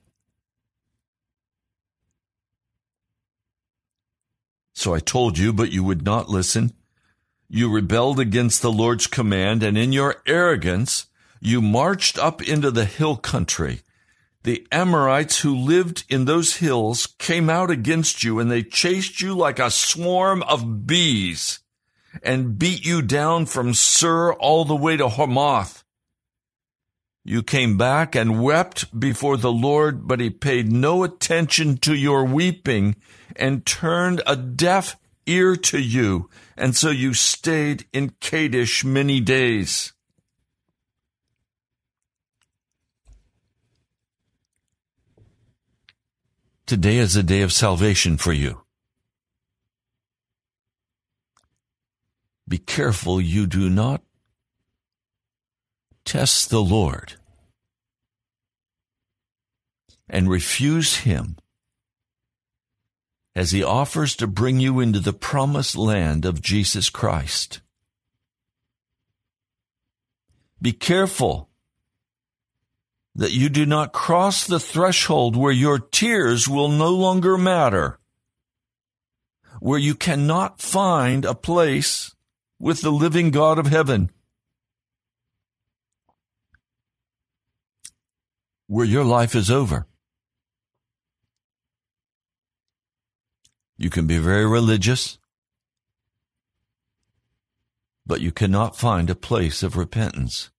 So 4.73 4.93
I 4.93 4.99
told 4.99 5.37
you, 5.37 5.53
but 5.53 5.71
you 5.71 5.85
would 5.85 6.03
not 6.03 6.27
listen. 6.27 6.73
You 7.47 7.71
rebelled 7.71 8.19
against 8.19 8.61
the 8.61 8.73
Lord's 8.73 9.07
command, 9.07 9.63
and 9.63 9.77
in 9.77 9.93
your 9.93 10.21
arrogance, 10.27 11.07
you 11.39 11.61
marched 11.61 12.17
up 12.17 12.41
into 12.41 12.71
the 12.71 12.85
hill 12.85 13.15
country. 13.15 13.83
The 14.43 14.67
Amorites 14.71 15.39
who 15.39 15.55
lived 15.55 16.03
in 16.09 16.25
those 16.25 16.57
hills 16.57 17.07
came 17.17 17.49
out 17.49 17.71
against 17.71 18.23
you, 18.23 18.39
and 18.39 18.51
they 18.51 18.61
chased 18.61 19.21
you 19.21 19.33
like 19.33 19.57
a 19.57 19.71
swarm 19.71 20.43
of 20.43 20.85
bees 20.85 21.59
and 22.21 22.59
beat 22.59 22.85
you 22.85 23.01
down 23.01 23.45
from 23.45 23.73
Seir 23.73 24.33
all 24.33 24.65
the 24.65 24.75
way 24.75 24.97
to 24.97 25.07
Hamath. 25.07 25.83
You 27.23 27.41
came 27.41 27.77
back 27.77 28.15
and 28.15 28.43
wept 28.43 28.99
before 28.99 29.37
the 29.37 29.51
Lord, 29.51 30.09
but 30.09 30.19
he 30.19 30.29
paid 30.29 30.71
no 30.73 31.03
attention 31.03 31.77
to 31.77 31.95
your 31.95 32.25
weeping 32.25 32.97
and 33.37 33.65
turned 33.65 34.21
a 34.27 34.35
deaf 34.35 34.97
ear 35.25 35.55
to 35.55 35.79
you. 35.79 36.29
And 36.57 36.75
so 36.75 36.89
you 36.89 37.13
stayed 37.13 37.85
in 37.93 38.15
Kadesh 38.19 38.83
many 38.83 39.21
days. 39.21 39.92
Today 46.65 46.97
is 46.97 47.15
a 47.15 47.23
day 47.23 47.41
of 47.41 47.51
salvation 47.51 48.17
for 48.17 48.31
you. 48.31 48.61
Be 52.47 52.57
careful 52.57 53.19
you 53.19 53.47
do 53.47 53.69
not 53.69 54.01
test 56.05 56.49
the 56.49 56.61
Lord 56.61 57.15
and 60.09 60.29
refuse 60.29 60.97
Him 60.97 61.37
as 63.35 63.51
He 63.51 63.63
offers 63.63 64.15
to 64.17 64.27
bring 64.27 64.59
you 64.59 64.79
into 64.79 64.99
the 64.99 65.13
promised 65.13 65.75
land 65.75 66.23
of 66.23 66.41
Jesus 66.41 66.89
Christ. 66.89 67.59
Be 70.61 70.71
careful 70.71 71.49
that 73.15 73.31
you 73.31 73.49
do 73.49 73.65
not 73.65 73.93
cross 73.93 74.45
the 74.45 74.59
threshold 74.59 75.35
where 75.35 75.51
your 75.51 75.77
tears 75.77 76.47
will 76.47 76.69
no 76.69 76.89
longer 76.89 77.37
matter, 77.37 77.99
where 79.59 79.79
you 79.79 79.93
cannot 79.93 80.61
find 80.61 81.23
a 81.23 81.35
place 81.35 82.15
with 82.59 82.81
the 82.81 82.91
living 82.91 83.29
God 83.29 83.59
of 83.59 83.67
heaven. 83.67 84.09
Where 88.67 88.85
your 88.85 89.03
life 89.03 89.35
is 89.35 89.51
over. 89.51 89.85
You 93.77 93.89
can 93.89 94.07
be 94.07 94.17
very 94.17 94.45
religious, 94.45 95.19
but 98.05 98.21
you 98.21 98.31
cannot 98.31 98.77
find 98.77 99.09
a 99.09 99.15
place 99.15 99.61
of 99.61 99.75
repentance. 99.75 100.52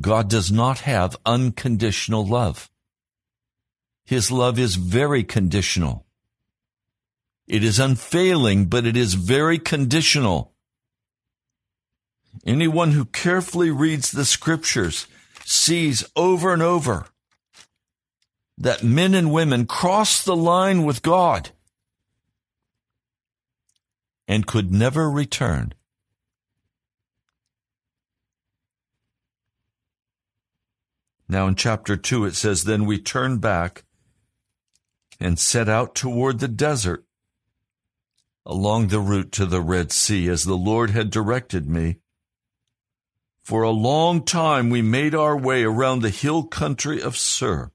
God 0.00 0.28
does 0.28 0.52
not 0.52 0.80
have 0.80 1.16
unconditional 1.26 2.26
love. 2.26 2.70
His 4.04 4.30
love 4.30 4.58
is 4.58 4.76
very 4.76 5.24
conditional. 5.24 6.06
It 7.46 7.64
is 7.64 7.78
unfailing, 7.78 8.66
but 8.66 8.86
it 8.86 8.96
is 8.96 9.14
very 9.14 9.58
conditional. 9.58 10.52
Anyone 12.46 12.92
who 12.92 13.04
carefully 13.06 13.70
reads 13.70 14.10
the 14.10 14.24
scriptures 14.24 15.06
sees 15.44 16.04
over 16.14 16.52
and 16.52 16.62
over 16.62 17.06
that 18.58 18.82
men 18.82 19.14
and 19.14 19.32
women 19.32 19.66
cross 19.66 20.22
the 20.22 20.36
line 20.36 20.84
with 20.84 21.02
God 21.02 21.50
and 24.26 24.46
could 24.46 24.72
never 24.72 25.10
return. 25.10 25.72
Now 31.28 31.46
in 31.46 31.54
chapter 31.54 31.96
2 31.96 32.24
it 32.24 32.34
says, 32.34 32.64
Then 32.64 32.86
we 32.86 32.98
turned 32.98 33.40
back 33.40 33.84
and 35.20 35.38
set 35.38 35.68
out 35.68 35.94
toward 35.94 36.38
the 36.38 36.48
desert 36.48 37.04
along 38.46 38.88
the 38.88 39.00
route 39.00 39.30
to 39.32 39.44
the 39.44 39.60
Red 39.60 39.92
Sea 39.92 40.28
as 40.28 40.44
the 40.44 40.56
Lord 40.56 40.90
had 40.90 41.10
directed 41.10 41.68
me. 41.68 41.98
For 43.42 43.62
a 43.62 43.70
long 43.70 44.24
time 44.24 44.70
we 44.70 44.80
made 44.80 45.14
our 45.14 45.36
way 45.36 45.64
around 45.64 46.00
the 46.00 46.10
hill 46.10 46.44
country 46.44 47.02
of 47.02 47.16
Seir. 47.16 47.72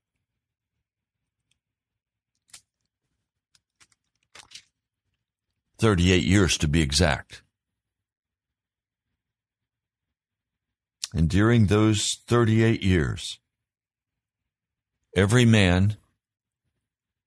Thirty-eight 5.78 6.24
years 6.24 6.58
to 6.60 6.68
be 6.68 6.82
exact. 6.82 7.44
And 11.14 11.30
during 11.30 11.68
those 11.68 12.20
38 12.28 12.82
years, 12.82 13.40
every 15.16 15.46
man 15.46 15.98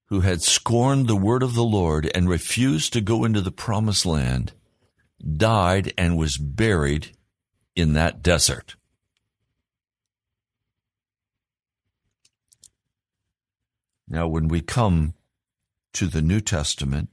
who 0.05 0.21
had 0.21 0.41
scorned 0.41 1.07
the 1.07 1.15
word 1.15 1.43
of 1.43 1.53
the 1.53 1.63
Lord 1.63 2.09
and 2.15 2.29
refused 2.29 2.93
to 2.93 3.01
go 3.01 3.25
into 3.25 3.41
the 3.41 3.51
promised 3.51 4.05
land, 4.05 4.53
died 5.35 5.93
and 5.97 6.17
was 6.17 6.37
buried 6.37 7.15
in 7.75 7.93
that 7.93 8.21
desert. 8.23 8.75
Now, 14.07 14.27
when 14.27 14.47
we 14.47 14.61
come 14.61 15.13
to 15.93 16.07
the 16.07 16.21
New 16.21 16.39
Testament, 16.39 17.09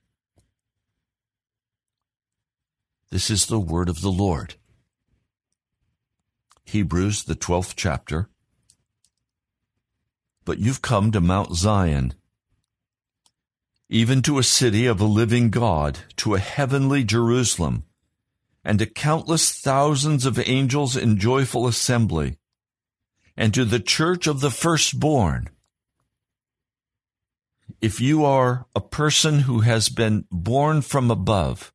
this 3.11 3.31
is 3.31 3.47
the 3.47 3.59
word 3.59 3.89
of 3.89 4.01
the 4.01 4.13
Lord. 4.13 4.55
Hebrews, 6.65 7.25
the 7.25 7.35
12th 7.35 7.75
chapter. 7.77 8.29
But 10.44 10.59
you've 10.59 10.83
come 10.83 11.11
to 11.12 11.20
Mount 11.20 11.54
Zion, 11.54 12.14
even 13.88 14.22
to 14.22 14.38
a 14.38 14.42
city 14.42 14.87
of 14.87 15.00
a 15.00 15.07
living 15.07 15.50
God, 15.50 16.00
to 16.16 16.35
a 16.35 16.38
heavenly 16.38 17.04
Jerusalem, 17.04 17.85
and 18.64 18.78
to 18.78 18.87
countless 18.87 19.52
thousands 19.52 20.26
of 20.26 20.38
angels 20.38 20.96
in 20.96 21.18
joyful 21.18 21.66
assembly, 21.66 22.38
and 23.37 23.54
to 23.54 23.64
the 23.64 23.80
church 23.80 24.26
of 24.26 24.40
the 24.40 24.50
firstborn 24.50 25.48
if 27.85 28.00
you 28.00 28.24
are 28.24 28.66
a 28.74 28.80
person 28.80 29.40
who 29.40 29.61
has 29.61 29.90
been 29.90 30.24
born 30.30 30.80
from 30.80 31.11
above, 31.11 31.70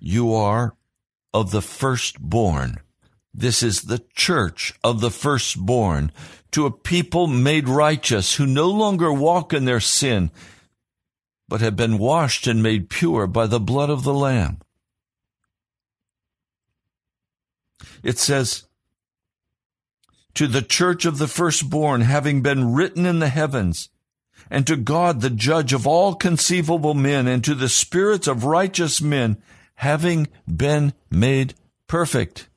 you 0.00 0.32
are 0.34 0.76
of 1.34 1.50
the 1.50 1.60
firstborn. 1.60 2.76
This 3.38 3.62
is 3.62 3.82
the 3.82 4.02
church 4.16 4.74
of 4.82 5.00
the 5.00 5.12
firstborn 5.12 6.10
to 6.50 6.66
a 6.66 6.72
people 6.72 7.28
made 7.28 7.68
righteous 7.68 8.34
who 8.34 8.46
no 8.46 8.68
longer 8.68 9.12
walk 9.12 9.52
in 9.52 9.64
their 9.64 9.78
sin, 9.78 10.32
but 11.48 11.60
have 11.60 11.76
been 11.76 11.98
washed 11.98 12.48
and 12.48 12.64
made 12.64 12.90
pure 12.90 13.28
by 13.28 13.46
the 13.46 13.60
blood 13.60 13.90
of 13.90 14.02
the 14.02 14.12
Lamb. 14.12 14.58
It 18.02 18.18
says, 18.18 18.64
to 20.34 20.48
the 20.48 20.62
church 20.62 21.04
of 21.04 21.18
the 21.18 21.28
firstborn, 21.28 22.00
having 22.00 22.42
been 22.42 22.72
written 22.72 23.06
in 23.06 23.20
the 23.20 23.28
heavens, 23.28 23.88
and 24.50 24.66
to 24.66 24.76
God, 24.76 25.20
the 25.20 25.30
judge 25.30 25.72
of 25.72 25.86
all 25.86 26.16
conceivable 26.16 26.94
men, 26.94 27.28
and 27.28 27.44
to 27.44 27.54
the 27.54 27.68
spirits 27.68 28.26
of 28.26 28.42
righteous 28.42 29.00
men, 29.00 29.40
having 29.76 30.26
been 30.48 30.92
made 31.08 31.54
perfect. 31.86 32.47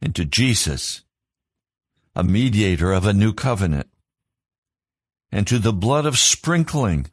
And 0.00 0.14
to 0.14 0.24
Jesus, 0.24 1.02
a 2.14 2.22
mediator 2.22 2.92
of 2.92 3.06
a 3.06 3.12
new 3.12 3.32
covenant, 3.32 3.88
and 5.32 5.46
to 5.46 5.58
the 5.58 5.72
blood 5.72 6.06
of 6.06 6.18
sprinkling, 6.18 7.06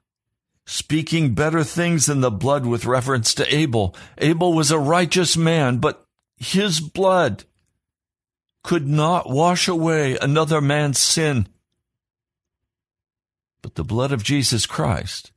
speaking 0.65 1.34
better 1.34 1.63
things 1.63 2.06
than 2.06 2.22
the 2.22 2.32
blood 2.32 2.65
with 2.65 2.86
reference 2.86 3.34
to 3.36 3.56
Abel. 3.56 3.96
Abel 4.17 4.54
was 4.54 4.72
a 4.72 4.80
righteous 4.80 5.36
man, 5.36 5.78
but 5.78 6.06
his 6.38 6.80
blood 6.80 7.46
could 8.63 8.88
not 8.88 9.30
wash 9.30 9.67
away 9.67 10.17
another 10.17 10.62
man's 10.62 11.00
sin. 11.00 11.48
But 13.62 13.76
the 13.76 13.84
blood 13.84 14.12
of 14.12 14.24
Jesus 14.24 14.65
Christ 14.65 15.32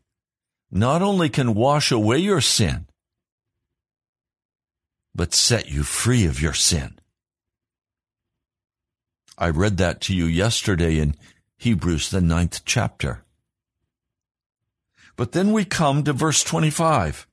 not 0.70 1.02
only 1.02 1.28
can 1.28 1.54
wash 1.54 1.90
away 1.90 2.18
your 2.18 2.40
sin, 2.40 2.86
but 5.14 5.32
set 5.32 5.68
you 5.70 5.82
free 5.82 6.26
of 6.26 6.40
your 6.40 6.52
sin. 6.52 6.98
I 9.38 9.50
read 9.50 9.76
that 9.76 10.00
to 10.02 10.14
you 10.14 10.24
yesterday 10.24 10.98
in 10.98 11.14
Hebrews, 11.58 12.10
the 12.10 12.20
ninth 12.20 12.62
chapter. 12.64 13.24
But 15.16 15.32
then 15.32 15.52
we 15.52 15.64
come 15.64 16.04
to 16.04 16.12
verse 16.12 16.42
25. 16.42 17.26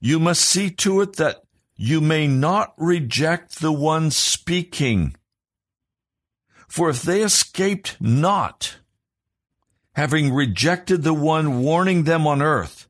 You 0.00 0.20
must 0.20 0.44
see 0.44 0.70
to 0.70 1.00
it 1.00 1.16
that 1.16 1.42
you 1.76 2.00
may 2.00 2.26
not 2.26 2.74
reject 2.76 3.60
the 3.60 3.72
one 3.72 4.10
speaking. 4.10 5.16
For 6.68 6.90
if 6.90 7.02
they 7.02 7.22
escaped 7.22 7.96
not, 8.00 8.76
having 9.92 10.32
rejected 10.32 11.02
the 11.02 11.14
one 11.14 11.60
warning 11.60 12.04
them 12.04 12.26
on 12.26 12.42
earth, 12.42 12.88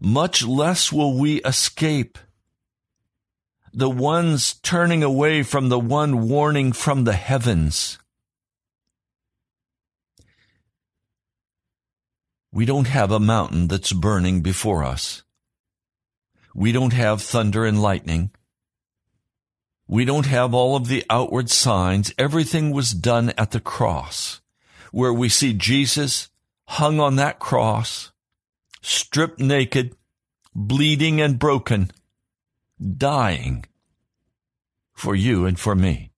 much 0.00 0.46
less 0.46 0.92
will 0.92 1.18
we 1.18 1.42
escape 1.42 2.18
the 3.72 3.90
ones 3.90 4.54
turning 4.54 5.02
away 5.02 5.42
from 5.42 5.68
the 5.68 5.78
one 5.78 6.28
warning 6.28 6.72
from 6.72 7.04
the 7.04 7.14
heavens. 7.14 7.98
We 12.52 12.64
don't 12.64 12.86
have 12.86 13.10
a 13.10 13.20
mountain 13.20 13.68
that's 13.68 13.92
burning 13.92 14.40
before 14.40 14.82
us. 14.82 15.22
We 16.54 16.72
don't 16.72 16.92
have 16.92 17.22
thunder 17.22 17.64
and 17.64 17.80
lightning. 17.80 18.30
We 19.86 20.04
don't 20.04 20.26
have 20.26 20.54
all 20.54 20.74
of 20.74 20.88
the 20.88 21.04
outward 21.08 21.50
signs. 21.50 22.12
Everything 22.18 22.72
was 22.72 22.90
done 22.90 23.32
at 23.38 23.52
the 23.52 23.60
cross 23.60 24.40
where 24.92 25.12
we 25.12 25.28
see 25.28 25.52
Jesus 25.52 26.28
hung 26.66 27.00
on 27.00 27.16
that 27.16 27.38
cross, 27.38 28.12
stripped 28.82 29.38
naked, 29.38 29.94
bleeding 30.54 31.20
and 31.20 31.38
broken, 31.38 31.90
dying 32.78 33.64
for 34.94 35.14
you 35.14 35.46
and 35.46 35.58
for 35.58 35.74
me. 35.74 36.12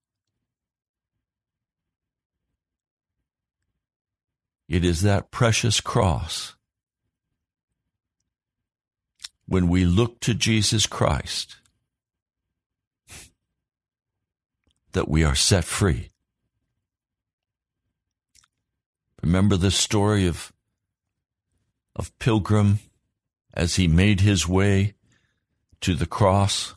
It 4.68 4.84
is 4.84 5.02
that 5.02 5.30
precious 5.30 5.80
cross. 5.80 6.54
When 9.46 9.68
we 9.68 9.84
look 9.84 10.20
to 10.20 10.32
Jesus 10.32 10.86
Christ, 10.86 11.56
that 14.92 15.08
we 15.08 15.24
are 15.24 15.34
set 15.34 15.64
free. 15.64 16.10
Remember 19.22 19.56
the 19.56 19.70
story 19.70 20.26
of, 20.26 20.52
of 21.94 22.16
Pilgrim 22.18 22.78
as 23.52 23.74
he 23.74 23.88
made 23.88 24.20
his 24.20 24.48
way 24.48 24.94
to 25.82 25.94
the 25.94 26.06
cross? 26.06 26.74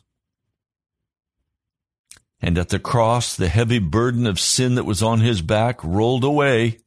And 2.40 2.58
at 2.58 2.68
the 2.68 2.78
cross, 2.78 3.36
the 3.36 3.48
heavy 3.48 3.78
burden 3.78 4.26
of 4.26 4.38
sin 4.38 4.74
that 4.74 4.84
was 4.84 5.02
on 5.02 5.20
his 5.20 5.42
back 5.42 5.82
rolled 5.82 6.24
away. 6.24 6.78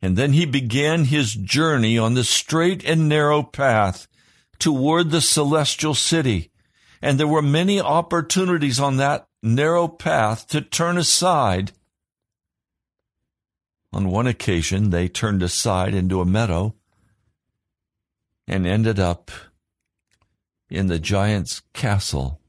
And 0.00 0.16
then 0.16 0.32
he 0.32 0.46
began 0.46 1.04
his 1.04 1.34
journey 1.34 1.98
on 1.98 2.14
the 2.14 2.24
straight 2.24 2.84
and 2.84 3.08
narrow 3.08 3.42
path 3.42 4.06
toward 4.58 5.10
the 5.10 5.20
celestial 5.20 5.94
city. 5.94 6.50
And 7.02 7.18
there 7.18 7.26
were 7.26 7.42
many 7.42 7.80
opportunities 7.80 8.78
on 8.78 8.96
that 8.98 9.26
narrow 9.42 9.88
path 9.88 10.46
to 10.48 10.60
turn 10.60 10.96
aside 10.96 11.72
on 13.92 14.10
one 14.10 14.26
occasion, 14.26 14.90
they 14.90 15.08
turned 15.08 15.42
aside 15.42 15.94
into 15.94 16.20
a 16.20 16.26
meadow 16.26 16.74
and 18.46 18.66
ended 18.66 19.00
up 19.00 19.30
in 20.70 20.86
the 20.86 20.98
giant's 20.98 21.62
castle, 21.74 22.40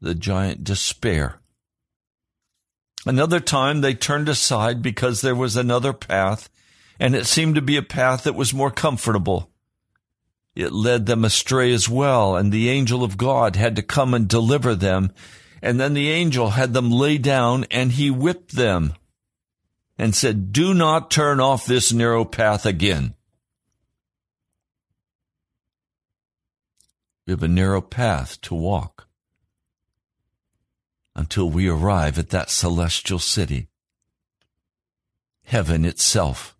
the 0.00 0.14
giant 0.14 0.62
despair. 0.62 1.40
Another 3.06 3.40
time 3.40 3.80
they 3.80 3.94
turned 3.94 4.28
aside 4.28 4.82
because 4.82 5.20
there 5.20 5.34
was 5.34 5.56
another 5.56 5.92
path, 5.92 6.48
and 7.00 7.14
it 7.14 7.26
seemed 7.26 7.54
to 7.54 7.62
be 7.62 7.76
a 7.76 7.82
path 7.82 8.24
that 8.24 8.34
was 8.34 8.54
more 8.54 8.70
comfortable. 8.70 9.50
It 10.54 10.72
led 10.72 11.06
them 11.06 11.24
astray 11.24 11.72
as 11.72 11.88
well, 11.88 12.36
and 12.36 12.52
the 12.52 12.70
angel 12.70 13.02
of 13.02 13.16
God 13.16 13.56
had 13.56 13.76
to 13.76 13.82
come 13.82 14.14
and 14.14 14.28
deliver 14.28 14.74
them. 14.74 15.10
And 15.60 15.80
then 15.80 15.94
the 15.94 16.10
angel 16.10 16.50
had 16.50 16.72
them 16.72 16.90
lay 16.90 17.18
down, 17.18 17.64
and 17.70 17.92
he 17.92 18.10
whipped 18.10 18.52
them 18.52 18.94
and 19.98 20.14
said, 20.14 20.52
Do 20.52 20.72
not 20.74 21.10
turn 21.10 21.40
off 21.40 21.66
this 21.66 21.92
narrow 21.92 22.24
path 22.24 22.66
again. 22.66 23.14
We 27.26 27.32
have 27.32 27.42
a 27.42 27.48
narrow 27.48 27.80
path 27.80 28.40
to 28.42 28.54
walk 28.54 29.08
until 31.16 31.48
we 31.48 31.68
arrive 31.68 32.18
at 32.18 32.30
that 32.30 32.50
celestial 32.50 33.18
city, 33.18 33.68
heaven 35.44 35.84
itself. 35.84 36.56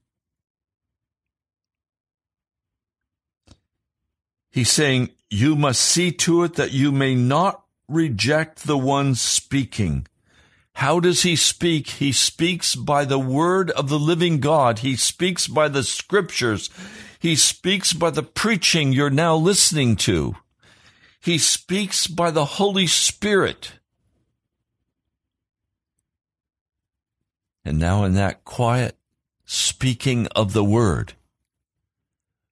He's 4.50 4.70
saying, 4.70 5.10
You 5.30 5.56
must 5.56 5.82
see 5.82 6.12
to 6.12 6.44
it 6.44 6.54
that 6.54 6.72
you 6.72 6.92
may 6.92 7.14
not 7.14 7.64
reject 7.88 8.66
the 8.66 8.78
one 8.78 9.16
speaking. 9.16 10.06
How 10.74 10.98
does 10.98 11.22
he 11.22 11.36
speak? 11.36 11.88
He 11.88 12.12
speaks 12.12 12.74
by 12.74 13.04
the 13.04 13.18
word 13.18 13.70
of 13.72 13.88
the 13.88 13.98
living 13.98 14.40
God. 14.40 14.80
He 14.80 14.96
speaks 14.96 15.46
by 15.46 15.68
the 15.68 15.82
scriptures. 15.82 16.70
He 17.18 17.36
speaks 17.36 17.92
by 17.92 18.10
the 18.10 18.22
preaching 18.22 18.92
you're 18.92 19.10
now 19.10 19.36
listening 19.36 19.96
to. 19.96 20.36
He 21.24 21.38
speaks 21.38 22.06
by 22.06 22.30
the 22.30 22.44
Holy 22.44 22.86
Spirit. 22.86 23.72
And 27.64 27.78
now, 27.78 28.04
in 28.04 28.12
that 28.12 28.44
quiet 28.44 28.98
speaking 29.46 30.26
of 30.36 30.52
the 30.52 30.62
word, 30.62 31.14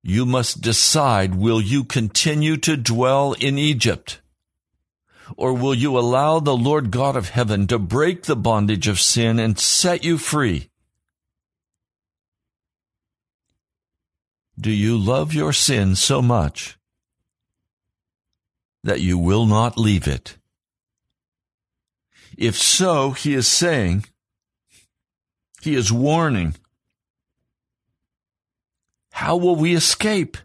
you 0.03 0.25
must 0.25 0.63
decide 0.63 1.35
will 1.35 1.61
you 1.61 1.85
continue 1.85 2.57
to 2.57 2.79
dwell 2.79 3.35
in 3.35 3.59
Egypt? 3.59 4.23
Or 5.37 5.53
will 5.53 5.75
you 5.75 5.99
allow 5.99 6.41
the 6.41 6.57
Lord 6.57 6.91
God 6.91 7.15
of 7.15 7.29
heaven 7.29 7.67
to 7.67 7.79
break 7.79 8.23
the 8.23 8.37
bondage 8.37 8.89
of 8.89 8.99
sin 8.99 9.39
and 9.39 9.59
set 9.59 10.03
you 10.03 10.17
free? 10.17 10.71
Do 14.59 14.71
you 14.71 14.97
love 14.97 15.35
your 15.35 15.53
sin 15.53 15.95
so 15.95 16.23
much 16.23 16.79
that 18.85 19.01
you 19.01 19.19
will 19.19 19.47
not 19.47 19.79
leave 19.79 20.07
it? 20.07 20.37
If 22.37 22.57
so, 22.57 23.11
he 23.11 23.35
is 23.35 23.47
saying, 23.47 24.05
he 25.61 25.75
is 25.75 25.93
warning, 25.93 26.55
how 29.13 29.37
will 29.37 29.57
we 29.57 29.75
escape? 29.75 30.37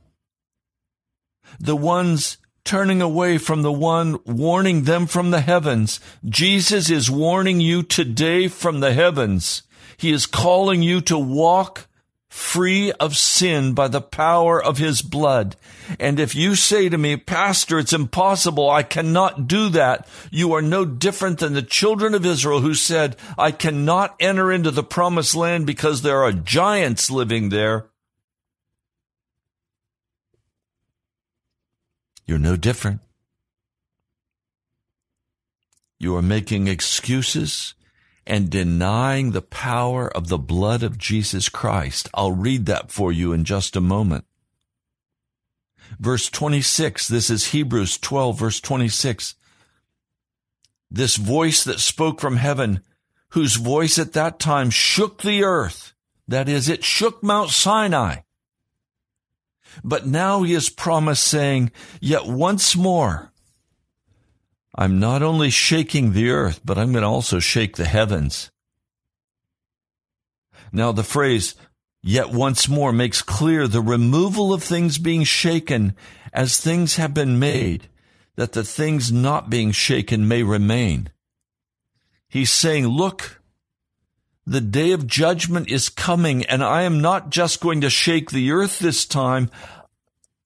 The 1.59 1.75
ones 1.75 2.37
turning 2.63 3.01
away 3.01 3.37
from 3.37 3.61
the 3.61 3.71
one 3.71 4.19
warning 4.25 4.83
them 4.83 5.07
from 5.07 5.31
the 5.31 5.41
heavens. 5.41 5.99
Jesus 6.25 6.89
is 6.89 7.09
warning 7.09 7.61
you 7.61 7.81
today 7.81 8.49
from 8.49 8.81
the 8.81 8.93
heavens. 8.93 9.63
He 9.95 10.11
is 10.11 10.25
calling 10.25 10.83
you 10.83 10.99
to 11.01 11.17
walk 11.17 11.86
free 12.29 12.91
of 12.93 13.15
sin 13.15 13.73
by 13.73 13.87
the 13.87 14.01
power 14.01 14.61
of 14.61 14.77
his 14.77 15.01
blood. 15.01 15.55
And 15.99 16.19
if 16.19 16.35
you 16.35 16.55
say 16.55 16.89
to 16.89 16.97
me, 16.97 17.15
Pastor, 17.15 17.79
it's 17.79 17.93
impossible, 17.93 18.69
I 18.69 18.83
cannot 18.83 19.47
do 19.47 19.69
that, 19.69 20.07
you 20.29 20.53
are 20.53 20.61
no 20.61 20.83
different 20.85 21.39
than 21.39 21.53
the 21.53 21.61
children 21.61 22.13
of 22.13 22.25
Israel 22.25 22.61
who 22.61 22.73
said, 22.73 23.15
I 23.37 23.51
cannot 23.51 24.15
enter 24.19 24.51
into 24.51 24.71
the 24.71 24.83
promised 24.83 25.35
land 25.35 25.65
because 25.65 26.01
there 26.01 26.23
are 26.23 26.33
giants 26.33 27.09
living 27.09 27.49
there. 27.49 27.87
You're 32.25 32.39
no 32.39 32.57
different. 32.57 32.99
You 35.97 36.15
are 36.17 36.21
making 36.21 36.67
excuses 36.67 37.73
and 38.27 38.49
denying 38.49 39.31
the 39.31 39.41
power 39.41 40.09
of 40.09 40.27
the 40.27 40.37
blood 40.37 40.83
of 40.83 40.97
Jesus 40.97 41.49
Christ. 41.49 42.09
I'll 42.13 42.33
read 42.33 42.65
that 42.65 42.91
for 42.91 43.11
you 43.11 43.31
in 43.33 43.45
just 43.45 43.75
a 43.75 43.81
moment. 43.81 44.25
Verse 45.97 46.29
26, 46.29 47.07
this 47.07 47.29
is 47.29 47.47
Hebrews 47.47 47.97
12, 47.97 48.37
verse 48.37 48.59
26. 48.59 49.35
This 50.91 51.15
voice 51.15 51.63
that 51.63 51.79
spoke 51.79 52.19
from 52.19 52.35
heaven, 52.35 52.81
whose 53.29 53.55
voice 53.55 53.97
at 53.97 54.13
that 54.13 54.39
time 54.39 54.69
shook 54.69 55.21
the 55.21 55.43
earth, 55.43 55.93
that 56.27 56.49
is, 56.49 56.67
it 56.67 56.83
shook 56.83 57.23
Mount 57.23 57.49
Sinai. 57.49 58.17
But 59.83 60.05
now 60.05 60.43
he 60.43 60.53
is 60.53 60.69
promised 60.69 61.23
saying, 61.23 61.71
yet 62.01 62.25
once 62.25 62.75
more, 62.75 63.31
I'm 64.77 64.99
not 64.99 65.23
only 65.23 65.49
shaking 65.49 66.13
the 66.13 66.29
earth, 66.29 66.61
but 66.63 66.77
I'm 66.77 66.91
going 66.91 67.01
to 67.01 67.07
also 67.07 67.39
shake 67.39 67.77
the 67.77 67.85
heavens. 67.85 68.51
Now 70.71 70.91
the 70.91 71.03
phrase, 71.03 71.55
yet 72.03 72.29
once 72.29 72.69
more 72.69 72.91
makes 72.91 73.21
clear 73.21 73.67
the 73.67 73.81
removal 73.81 74.53
of 74.53 74.63
things 74.63 74.99
being 74.99 75.23
shaken 75.23 75.95
as 76.31 76.59
things 76.59 76.97
have 76.97 77.13
been 77.13 77.39
made, 77.39 77.89
that 78.35 78.51
the 78.51 78.63
things 78.63 79.11
not 79.11 79.49
being 79.49 79.71
shaken 79.71 80.27
may 80.27 80.43
remain. 80.43 81.09
He's 82.29 82.51
saying, 82.51 82.87
look, 82.87 83.41
the 84.45 84.61
day 84.61 84.91
of 84.91 85.07
judgment 85.07 85.69
is 85.69 85.89
coming, 85.89 86.45
and 86.45 86.63
I 86.63 86.83
am 86.83 87.01
not 87.01 87.31
just 87.31 87.61
going 87.61 87.81
to 87.81 87.89
shake 87.89 88.29
the 88.29 88.51
earth 88.51 88.77
this 88.79 89.05
time. 89.05 89.49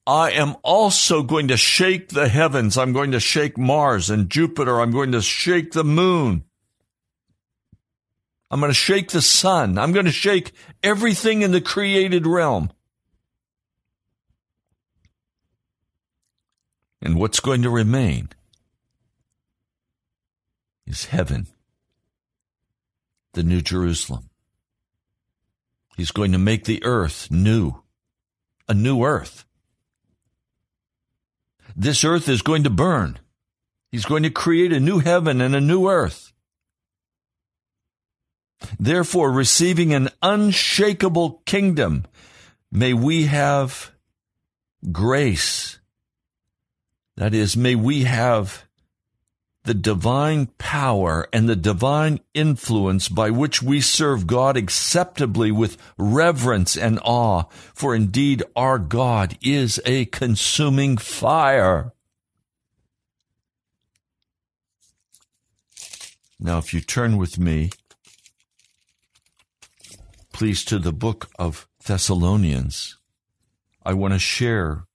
I 0.07 0.31
am 0.31 0.55
also 0.63 1.21
going 1.21 1.49
to 1.49 1.57
shake 1.57 2.09
the 2.09 2.27
heavens. 2.27 2.77
I'm 2.77 2.91
going 2.91 3.11
to 3.11 3.19
shake 3.19 3.57
Mars 3.57 4.09
and 4.09 4.29
Jupiter. 4.29 4.81
I'm 4.81 4.91
going 4.91 5.11
to 5.11 5.21
shake 5.21 5.71
the 5.71 5.83
moon. 5.83 6.43
I'm 8.49 8.59
going 8.59 8.71
to 8.71 8.75
shake 8.75 9.11
the 9.11 9.21
sun. 9.21 9.77
I'm 9.77 9.93
going 9.93 10.07
to 10.07 10.11
shake 10.11 10.53
everything 10.83 11.41
in 11.41 11.51
the 11.51 11.61
created 11.61 12.27
realm. 12.27 12.71
And 17.01 17.15
what's 17.15 17.39
going 17.39 17.61
to 17.61 17.69
remain 17.69 18.29
is 20.85 21.05
heaven 21.05 21.47
the 23.33 23.43
New 23.43 23.61
Jerusalem. 23.61 24.29
He's 25.95 26.11
going 26.11 26.31
to 26.31 26.37
make 26.37 26.65
the 26.65 26.83
earth 26.83 27.29
new, 27.31 27.81
a 28.67 28.73
new 28.73 29.03
earth. 29.03 29.45
This 31.75 32.03
earth 32.03 32.27
is 32.29 32.41
going 32.41 32.63
to 32.63 32.69
burn. 32.69 33.19
He's 33.91 34.05
going 34.05 34.23
to 34.23 34.29
create 34.29 34.71
a 34.71 34.79
new 34.79 34.99
heaven 34.99 35.41
and 35.41 35.55
a 35.55 35.61
new 35.61 35.89
earth. 35.89 36.31
Therefore, 38.79 39.31
receiving 39.31 39.93
an 39.93 40.09
unshakable 40.21 41.41
kingdom, 41.45 42.05
may 42.71 42.93
we 42.93 43.25
have 43.25 43.91
grace. 44.91 45.79
That 47.17 47.33
is, 47.33 47.57
may 47.57 47.75
we 47.75 48.03
have 48.03 48.65
the 49.63 49.73
divine 49.73 50.47
power 50.57 51.27
and 51.31 51.47
the 51.47 51.55
divine 51.55 52.19
influence 52.33 53.07
by 53.07 53.29
which 53.29 53.61
we 53.61 53.79
serve 53.79 54.25
God 54.25 54.57
acceptably 54.57 55.51
with 55.51 55.77
reverence 55.97 56.75
and 56.75 56.99
awe, 57.03 57.43
for 57.73 57.93
indeed 57.93 58.43
our 58.55 58.79
God 58.79 59.37
is 59.41 59.79
a 59.85 60.05
consuming 60.05 60.97
fire. 60.97 61.93
Now, 66.39 66.57
if 66.57 66.73
you 66.73 66.81
turn 66.81 67.17
with 67.17 67.37
me, 67.37 67.69
please, 70.33 70.65
to 70.65 70.79
the 70.79 70.91
book 70.91 71.29
of 71.37 71.67
Thessalonians, 71.85 72.97
I 73.85 73.93
want 73.93 74.13
to 74.13 74.19
share 74.19 74.85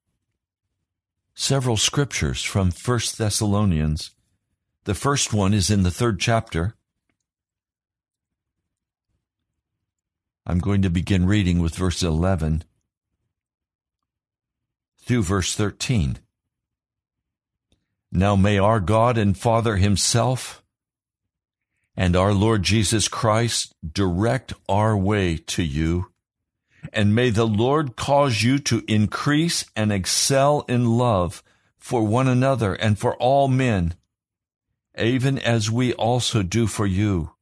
several 1.36 1.76
scriptures 1.76 2.42
from 2.42 2.72
First 2.72 3.16
Thessalonians 3.16 4.15
the 4.86 4.94
first 4.94 5.34
one 5.34 5.52
is 5.52 5.68
in 5.68 5.82
the 5.82 5.90
third 5.90 6.20
chapter. 6.20 6.76
I'm 10.46 10.60
going 10.60 10.82
to 10.82 10.90
begin 10.90 11.26
reading 11.26 11.58
with 11.58 11.74
verse 11.74 12.04
11 12.04 12.62
through 15.00 15.24
verse 15.24 15.56
13. 15.56 16.18
Now 18.12 18.36
may 18.36 18.58
our 18.58 18.78
God 18.78 19.18
and 19.18 19.36
Father 19.36 19.74
Himself 19.74 20.62
and 21.96 22.14
our 22.14 22.32
Lord 22.32 22.62
Jesus 22.62 23.08
Christ 23.08 23.74
direct 23.92 24.54
our 24.68 24.96
way 24.96 25.36
to 25.48 25.64
you, 25.64 26.12
and 26.92 27.12
may 27.12 27.30
the 27.30 27.46
Lord 27.46 27.96
cause 27.96 28.44
you 28.44 28.60
to 28.60 28.84
increase 28.86 29.64
and 29.74 29.90
excel 29.90 30.64
in 30.68 30.96
love 30.96 31.42
for 31.76 32.06
one 32.06 32.28
another 32.28 32.74
and 32.74 32.96
for 32.96 33.16
all 33.16 33.48
men 33.48 33.94
even 34.98 35.38
as 35.38 35.70
we 35.70 35.92
also 35.94 36.42
do 36.42 36.66
for 36.66 36.86
you, 36.86 37.32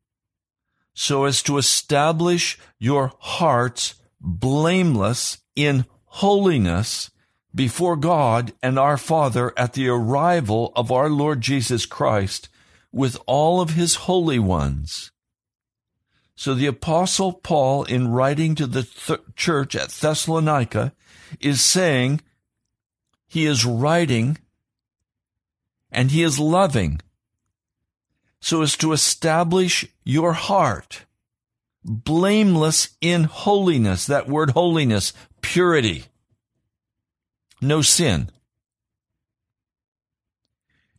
so 0.94 1.24
as 1.24 1.42
to 1.42 1.58
establish 1.58 2.58
your 2.78 3.12
hearts 3.18 3.94
blameless 4.20 5.38
in 5.54 5.84
holiness 6.04 7.10
before 7.54 7.96
God 7.96 8.52
and 8.62 8.78
our 8.78 8.96
Father 8.96 9.52
at 9.56 9.74
the 9.74 9.88
arrival 9.88 10.72
of 10.74 10.90
our 10.90 11.08
Lord 11.08 11.40
Jesus 11.40 11.86
Christ 11.86 12.48
with 12.90 13.16
all 13.26 13.60
of 13.60 13.70
his 13.70 13.94
holy 13.94 14.38
ones. 14.38 15.12
So 16.36 16.54
the 16.54 16.66
apostle 16.66 17.32
Paul, 17.32 17.84
in 17.84 18.08
writing 18.08 18.54
to 18.56 18.66
the 18.66 18.82
th- 18.82 19.20
church 19.36 19.76
at 19.76 19.90
Thessalonica, 19.90 20.92
is 21.40 21.60
saying 21.60 22.20
he 23.26 23.46
is 23.46 23.64
writing 23.64 24.38
and 25.90 26.10
he 26.10 26.22
is 26.22 26.38
loving 26.38 27.00
so 28.44 28.60
as 28.60 28.76
to 28.76 28.92
establish 28.92 29.86
your 30.04 30.34
heart 30.34 31.06
blameless 31.82 32.90
in 33.00 33.24
holiness. 33.24 34.04
That 34.06 34.28
word 34.28 34.50
holiness, 34.50 35.14
purity, 35.40 36.04
no 37.62 37.80
sin. 37.80 38.28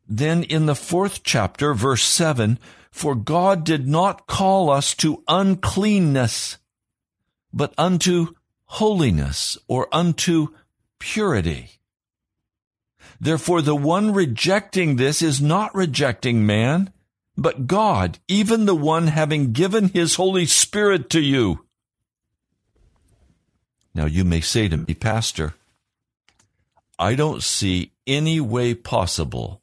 Then 0.08 0.41
in 0.41 0.65
the 0.65 0.73
fourth 0.73 1.21
chapter, 1.21 1.75
verse 1.75 2.03
7, 2.03 2.58
for 2.89 3.13
God 3.13 3.63
did 3.63 3.88
not 3.88 4.25
call 4.25 4.71
us 4.71 4.95
to 4.95 5.23
uncleanness, 5.27 6.58
but 7.53 7.75
unto 7.77 8.34
holiness 8.65 9.55
or 9.67 9.88
unto 9.91 10.47
purity. 10.97 11.69
Therefore, 13.21 13.62
the 13.62 13.75
one 13.75 14.13
rejecting 14.13 14.95
this 14.95 15.21
is 15.21 15.39
not 15.39 15.75
rejecting 15.75 16.43
man, 16.43 16.91
but 17.38 17.67
God, 17.67 18.19
even 18.28 18.65
the 18.65 18.76
one 18.76 19.08
having 19.08 19.52
given 19.52 19.89
his 19.89 20.15
Holy 20.15 20.45
Spirit 20.45 21.10
to 21.12 21.21
you. 21.21 21.65
Now 23.93 24.06
you 24.06 24.24
may 24.24 24.41
say 24.41 24.67
to 24.67 24.78
me, 24.78 24.93
Pastor, 24.93 25.54
I 26.98 27.15
don't 27.15 27.43
see 27.43 27.91
any 28.08 28.39
way 28.39 28.74
possible 28.74 29.62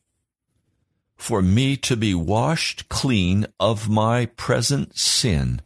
for 1.17 1.41
me 1.41 1.77
to 1.77 1.97
be 1.97 2.15
washed 2.15 2.89
clean 2.89 3.47
of 3.61 3.89
my 3.89 4.27
present 4.27 4.99
sin. 4.99 5.61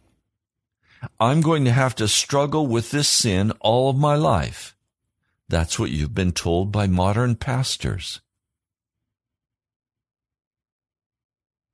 I'm 1.18 1.40
going 1.40 1.64
to 1.64 1.72
have 1.72 1.94
to 1.96 2.08
struggle 2.08 2.66
with 2.66 2.90
this 2.90 3.08
sin 3.08 3.52
all 3.60 3.90
of 3.90 3.96
my 3.96 4.16
life. 4.16 4.76
That's 5.48 5.78
what 5.78 5.90
you've 5.90 6.14
been 6.14 6.32
told 6.32 6.72
by 6.72 6.86
modern 6.86 7.36
pastors. 7.36 8.20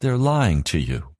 They're 0.03 0.19
lying 0.19 0.65
to 0.65 0.79
you. 0.79 1.15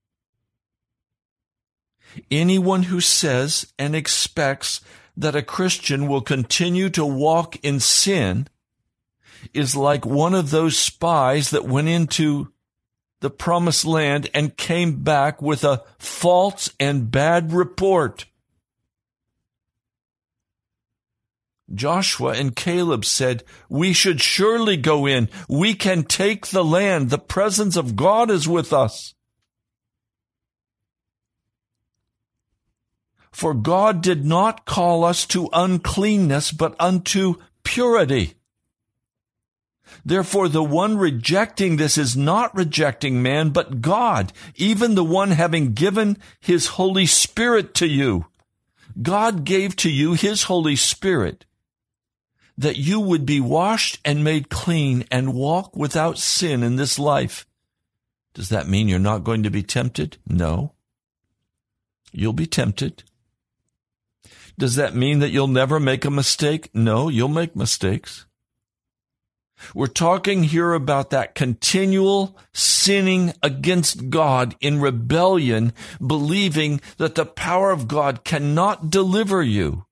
Anyone 2.33 2.83
who 2.83 3.01
says 3.01 3.73
and 3.79 3.95
expects 3.95 4.81
that 5.17 5.37
a 5.37 5.43
Christian 5.43 6.09
will 6.09 6.21
continue 6.21 6.91
to 6.91 7.07
walk 7.07 7.55
in 7.65 7.79
sin 7.79 8.49
is 9.55 9.77
like 9.77 10.05
one 10.05 10.35
of 10.35 10.51
those 10.51 10.77
spies 10.77 11.51
that 11.51 11.65
went 11.65 11.87
into 11.87 12.53
the 13.21 13.31
promised 13.31 13.85
land 13.85 14.29
and 14.35 14.57
came 14.57 15.05
back 15.05 15.41
with 15.41 15.63
a 15.63 15.85
false 16.01 16.69
and 16.81 17.09
bad 17.09 17.53
report. 17.53 18.25
Joshua 21.75 22.33
and 22.33 22.55
Caleb 22.55 23.05
said, 23.05 23.45
We 23.69 23.93
should 23.93 24.21
surely 24.21 24.77
go 24.77 25.07
in. 25.07 25.29
We 25.49 25.75
can 25.75 26.05
take 26.05 26.49
the 26.49 26.65
land. 26.65 27.11
The 27.11 27.19
presence 27.19 27.77
of 27.77 27.97
God 27.97 28.31
is 28.31 28.47
with 28.47 28.73
us. 28.73 29.15
For 33.31 33.55
God 33.55 34.03
did 34.03 34.25
not 34.25 34.67
call 34.67 35.05
us 35.05 35.27
to 35.29 35.49
uncleanness, 35.53 36.53
but 36.53 36.77
unto 36.79 37.37
purity. 37.65 38.35
Therefore, 40.05 40.49
the 40.49 40.63
one 40.63 40.99
rejecting 40.99 41.77
this 41.77 41.97
is 41.97 42.17
not 42.17 42.55
rejecting 42.55 43.23
man, 43.23 43.51
but 43.51 43.81
God, 43.81 44.33
even 44.57 44.95
the 44.95 45.05
one 45.05 45.31
having 45.31 45.73
given 45.73 46.19
his 46.41 46.69
Holy 46.69 47.07
Spirit 47.07 47.75
to 47.75 47.87
you. 47.87 48.27
God 49.01 49.45
gave 49.45 49.77
to 49.77 49.91
you 49.91 50.13
his 50.13 50.45
Holy 50.45 50.77
Spirit 50.77 51.47
that 52.63 52.77
you 52.77 53.01
would 53.01 53.27
be 53.27 53.41
washed 53.41 54.01
and 54.05 54.25
made 54.25 54.49
clean 54.49 55.05
and 55.11 55.35
walk 55.35 55.77
without 55.77 56.19
sin 56.19 56.63
in 56.63 56.77
this 56.77 56.99
life. 56.99 57.47
Does 58.35 58.49
that 58.49 58.69
mean 58.69 58.89
you're 58.89 58.99
not 58.99 59.25
going 59.25 59.43
to 59.43 59.51
be 59.51 59.63
tempted? 59.63 60.17
No. 60.27 60.73
You'll 62.13 62.33
be 62.33 62.47
tempted. 62.47 63.05
Does 64.59 64.77
that 64.77 64.95
mean 64.95 65.19
that 65.19 65.31
you'll 65.31 65.49
never 65.49 65.81
make 65.81 66.05
a 66.05 66.11
mistake? 66.11 66.71
No, 66.75 67.09
you'll 67.09 67.29
make 67.29 67.57
mistakes. 67.57 68.27
We're 69.75 69.87
talking 69.87 70.45
here 70.45 70.73
about 70.73 71.11
that 71.11 71.35
continual 71.35 72.37
sinning 72.53 73.33
against 73.43 74.11
God 74.11 74.57
in 74.61 74.81
rebellion, 74.81 75.73
believing 76.05 76.81
that 76.99 77.15
the 77.15 77.27
power 77.27 77.71
of 77.71 77.89
God 77.89 78.25
cannot 78.25 78.91
deliver 78.91 79.43
you. 79.43 79.87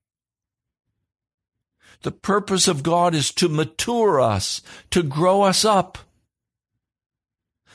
The 2.02 2.12
purpose 2.12 2.66
of 2.66 2.82
God 2.82 3.14
is 3.14 3.30
to 3.32 3.48
mature 3.48 4.20
us, 4.20 4.62
to 4.90 5.02
grow 5.02 5.42
us 5.42 5.64
up. 5.64 5.98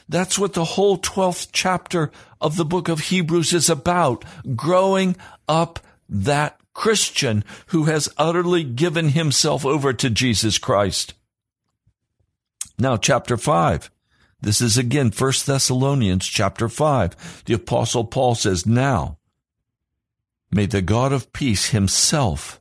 That's 0.10 0.38
what 0.38 0.54
the 0.54 0.66
whole 0.66 0.98
12th 0.98 1.50
chapter 1.52 2.12
of 2.40 2.58
the 2.58 2.66
book 2.66 2.90
of 2.90 3.00
Hebrews 3.00 3.54
is 3.54 3.70
about, 3.70 4.26
growing 4.56 5.16
up 5.48 5.80
that 6.10 6.60
Christian 6.74 7.44
who 7.68 7.86
has 7.86 8.10
utterly 8.18 8.64
given 8.64 9.10
himself 9.10 9.66
over 9.66 9.94
to 9.94 10.10
Jesus 10.10 10.58
Christ. 10.58 11.14
Now, 12.78 12.98
chapter 12.98 13.38
5. 13.38 13.90
This 14.42 14.62
is 14.62 14.78
again 14.78 15.12
1 15.18 15.34
Thessalonians 15.46 16.28
chapter 16.28 16.68
5. 16.68 17.44
The 17.46 17.54
apostle 17.54 18.04
Paul 18.04 18.36
says, 18.36 18.66
Now, 18.66 19.18
may 20.52 20.66
the 20.66 20.82
God 20.82 21.14
of 21.14 21.34
peace 21.34 21.70
himself 21.70 22.60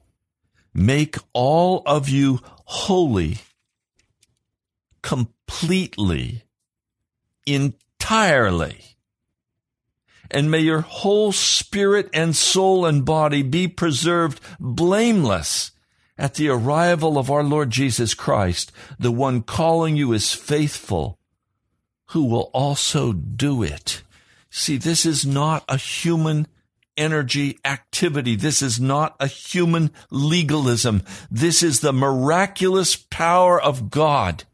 make 0.74 1.16
all 1.32 1.82
of 1.86 2.08
you 2.08 2.40
holy, 2.64 3.38
completely, 5.02 6.42
entirely. 7.46 8.80
And 10.30 10.50
may 10.50 10.60
your 10.60 10.80
whole 10.80 11.30
spirit 11.30 12.10
and 12.12 12.34
soul 12.34 12.84
and 12.84 13.04
body 13.04 13.42
be 13.42 13.68
preserved 13.68 14.40
blameless 14.58 15.70
at 16.16 16.34
the 16.34 16.48
arrival 16.48 17.18
of 17.18 17.30
our 17.30 17.44
Lord 17.44 17.70
Jesus 17.70 18.14
Christ, 18.14 18.72
the 18.98 19.12
one 19.12 19.42
calling 19.42 19.96
you 19.96 20.12
is 20.12 20.32
faithful, 20.32 21.18
who 22.06 22.24
will 22.24 22.50
also 22.52 23.12
do 23.12 23.62
it. 23.62 24.02
See, 24.50 24.76
this 24.76 25.04
is 25.04 25.26
not 25.26 25.64
a 25.68 25.76
human 25.76 26.46
energy 26.96 27.58
activity. 27.64 28.36
This 28.36 28.62
is 28.62 28.80
not 28.80 29.16
a 29.20 29.26
human 29.26 29.90
legalism. 30.10 31.02
This 31.30 31.62
is 31.62 31.80
the 31.80 31.92
miraculous 31.92 32.96
power 32.96 33.60
of 33.60 33.90
God. 33.90 34.44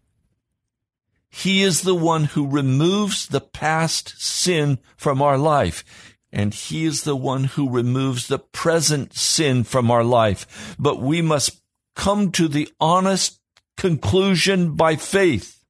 He 1.30 1.62
is 1.62 1.82
the 1.82 1.94
one 1.94 2.24
who 2.24 2.46
removes 2.46 3.28
the 3.28 3.40
past 3.40 4.20
sin 4.20 4.78
from 4.96 5.22
our 5.22 5.38
life. 5.38 5.84
And 6.32 6.52
he 6.52 6.84
is 6.84 7.02
the 7.02 7.16
one 7.16 7.44
who 7.44 7.68
removes 7.68 8.26
the 8.26 8.38
present 8.38 9.14
sin 9.14 9.64
from 9.64 9.90
our 9.90 10.04
life. 10.04 10.76
But 10.78 11.00
we 11.00 11.22
must 11.22 11.60
come 11.94 12.30
to 12.32 12.48
the 12.48 12.68
honest 12.80 13.40
conclusion 13.76 14.74
by 14.74 14.96
faith 14.96 15.64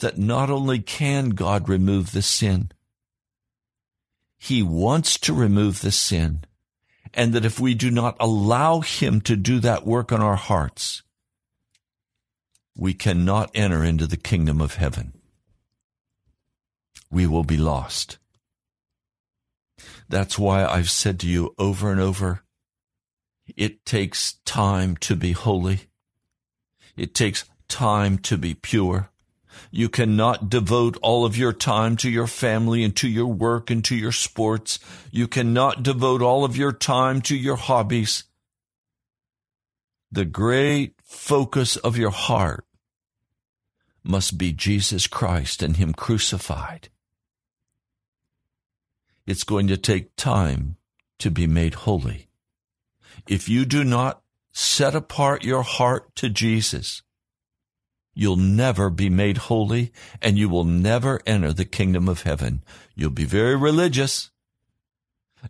that 0.00 0.18
not 0.18 0.50
only 0.50 0.78
can 0.78 1.30
God 1.30 1.68
remove 1.68 2.12
the 2.12 2.22
sin, 2.22 2.70
he 4.38 4.62
wants 4.62 5.18
to 5.18 5.34
remove 5.34 5.80
the 5.80 5.92
sin. 5.92 6.44
And 7.14 7.32
that 7.32 7.44
if 7.44 7.58
we 7.58 7.74
do 7.74 7.90
not 7.90 8.16
allow 8.20 8.80
him 8.80 9.20
to 9.22 9.34
do 9.34 9.60
that 9.60 9.86
work 9.86 10.12
on 10.12 10.20
our 10.20 10.36
hearts, 10.36 11.02
we 12.76 12.94
cannot 12.94 13.50
enter 13.54 13.82
into 13.82 14.06
the 14.06 14.16
kingdom 14.16 14.60
of 14.60 14.74
heaven. 14.74 15.12
We 17.10 17.26
will 17.26 17.44
be 17.44 17.56
lost. 17.56 18.18
That's 20.08 20.38
why 20.38 20.64
I've 20.64 20.90
said 20.90 21.18
to 21.20 21.26
you 21.26 21.54
over 21.58 21.90
and 21.90 22.00
over, 22.00 22.42
it 23.56 23.84
takes 23.84 24.34
time 24.44 24.96
to 24.98 25.16
be 25.16 25.32
holy. 25.32 25.88
It 26.96 27.14
takes 27.14 27.44
time 27.68 28.18
to 28.18 28.38
be 28.38 28.54
pure. 28.54 29.10
You 29.70 29.88
cannot 29.88 30.48
devote 30.48 30.96
all 31.02 31.24
of 31.24 31.36
your 31.36 31.52
time 31.52 31.96
to 31.98 32.10
your 32.10 32.26
family 32.26 32.84
and 32.84 32.94
to 32.96 33.08
your 33.08 33.26
work 33.26 33.70
and 33.70 33.84
to 33.84 33.96
your 33.96 34.12
sports. 34.12 34.78
You 35.10 35.28
cannot 35.28 35.82
devote 35.82 36.22
all 36.22 36.44
of 36.44 36.56
your 36.56 36.72
time 36.72 37.20
to 37.22 37.36
your 37.36 37.56
hobbies. 37.56 38.24
The 40.10 40.24
great 40.24 40.94
focus 41.02 41.76
of 41.76 41.96
your 41.98 42.10
heart 42.10 42.64
must 44.02 44.38
be 44.38 44.52
Jesus 44.52 45.06
Christ 45.06 45.62
and 45.62 45.76
Him 45.76 45.92
crucified. 45.92 46.88
It's 49.26 49.44
going 49.44 49.68
to 49.68 49.76
take 49.76 50.16
time 50.16 50.76
to 51.18 51.30
be 51.30 51.46
made 51.46 51.74
holy. 51.74 52.28
If 53.28 53.48
you 53.48 53.66
do 53.66 53.84
not 53.84 54.22
set 54.54 54.94
apart 54.94 55.44
your 55.44 55.62
heart 55.62 56.14
to 56.16 56.30
Jesus, 56.30 57.02
you'll 58.18 58.34
never 58.34 58.90
be 58.90 59.08
made 59.08 59.36
holy 59.36 59.92
and 60.20 60.36
you 60.36 60.48
will 60.48 60.64
never 60.64 61.20
enter 61.24 61.52
the 61.52 61.64
kingdom 61.64 62.08
of 62.08 62.22
heaven. 62.22 62.60
You'll 62.96 63.10
be 63.10 63.24
very 63.24 63.54
religious. 63.54 64.30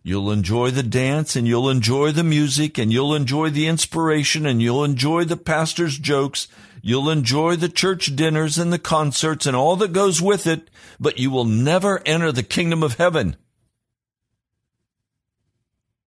You'll 0.03 0.29
enjoy 0.29 0.69
the 0.69 0.83
dance 0.83 1.35
and 1.35 1.47
you'll 1.47 1.71
enjoy 1.71 2.11
the 2.11 2.23
music 2.23 2.77
and 2.77 2.93
you'll 2.93 3.15
enjoy 3.15 3.49
the 3.49 3.65
inspiration 3.65 4.45
and 4.45 4.61
you'll 4.61 4.83
enjoy 4.83 5.23
the 5.23 5.35
pastor's 5.35 5.97
jokes. 5.97 6.47
You'll 6.83 7.09
enjoy 7.09 7.55
the 7.55 7.69
church 7.69 8.15
dinners 8.15 8.59
and 8.59 8.71
the 8.71 8.77
concerts 8.77 9.47
and 9.47 9.55
all 9.55 9.75
that 9.77 9.91
goes 9.91 10.21
with 10.21 10.45
it, 10.45 10.69
but 10.99 11.17
you 11.17 11.31
will 11.31 11.45
never 11.45 12.03
enter 12.05 12.31
the 12.31 12.43
kingdom 12.43 12.83
of 12.83 12.97
heaven 12.97 13.35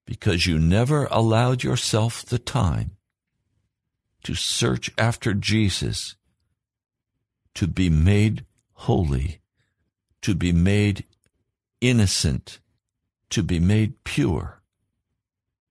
because 0.06 0.46
you 0.46 0.60
never 0.60 1.06
allowed 1.06 1.64
yourself 1.64 2.24
the 2.24 2.38
time 2.38 2.92
to 4.22 4.36
search 4.36 4.92
after 4.96 5.34
Jesus 5.34 6.14
to 7.54 7.66
be 7.66 7.90
made 7.90 8.44
holy, 8.72 9.40
to 10.22 10.34
be 10.34 10.52
made 10.52 11.04
innocent, 11.80 12.58
to 13.30 13.42
be 13.42 13.58
made 13.58 14.02
pure 14.04 14.62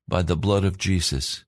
by 0.07 0.21
the 0.21 0.35
blood 0.35 0.63
of 0.63 0.77
Jesus. 0.77 1.45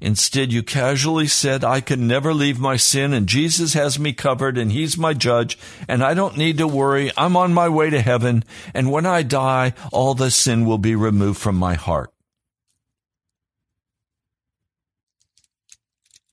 Instead, 0.00 0.52
you 0.52 0.62
casually 0.62 1.26
said, 1.26 1.62
I 1.62 1.80
can 1.80 2.06
never 2.06 2.34
leave 2.34 2.58
my 2.58 2.76
sin 2.76 3.12
and 3.12 3.26
Jesus 3.26 3.74
has 3.74 3.98
me 3.98 4.12
covered 4.12 4.58
and 4.58 4.72
he's 4.72 4.98
my 4.98 5.14
judge 5.14 5.58
and 5.88 6.02
I 6.02 6.14
don't 6.14 6.36
need 6.36 6.58
to 6.58 6.66
worry. 6.66 7.10
I'm 7.16 7.36
on 7.36 7.54
my 7.54 7.68
way 7.68 7.90
to 7.90 8.00
heaven. 8.00 8.44
And 8.72 8.90
when 8.90 9.06
I 9.06 9.22
die, 9.22 9.74
all 9.92 10.14
the 10.14 10.30
sin 10.30 10.66
will 10.66 10.78
be 10.78 10.94
removed 10.94 11.38
from 11.38 11.56
my 11.56 11.74
heart. 11.74 12.12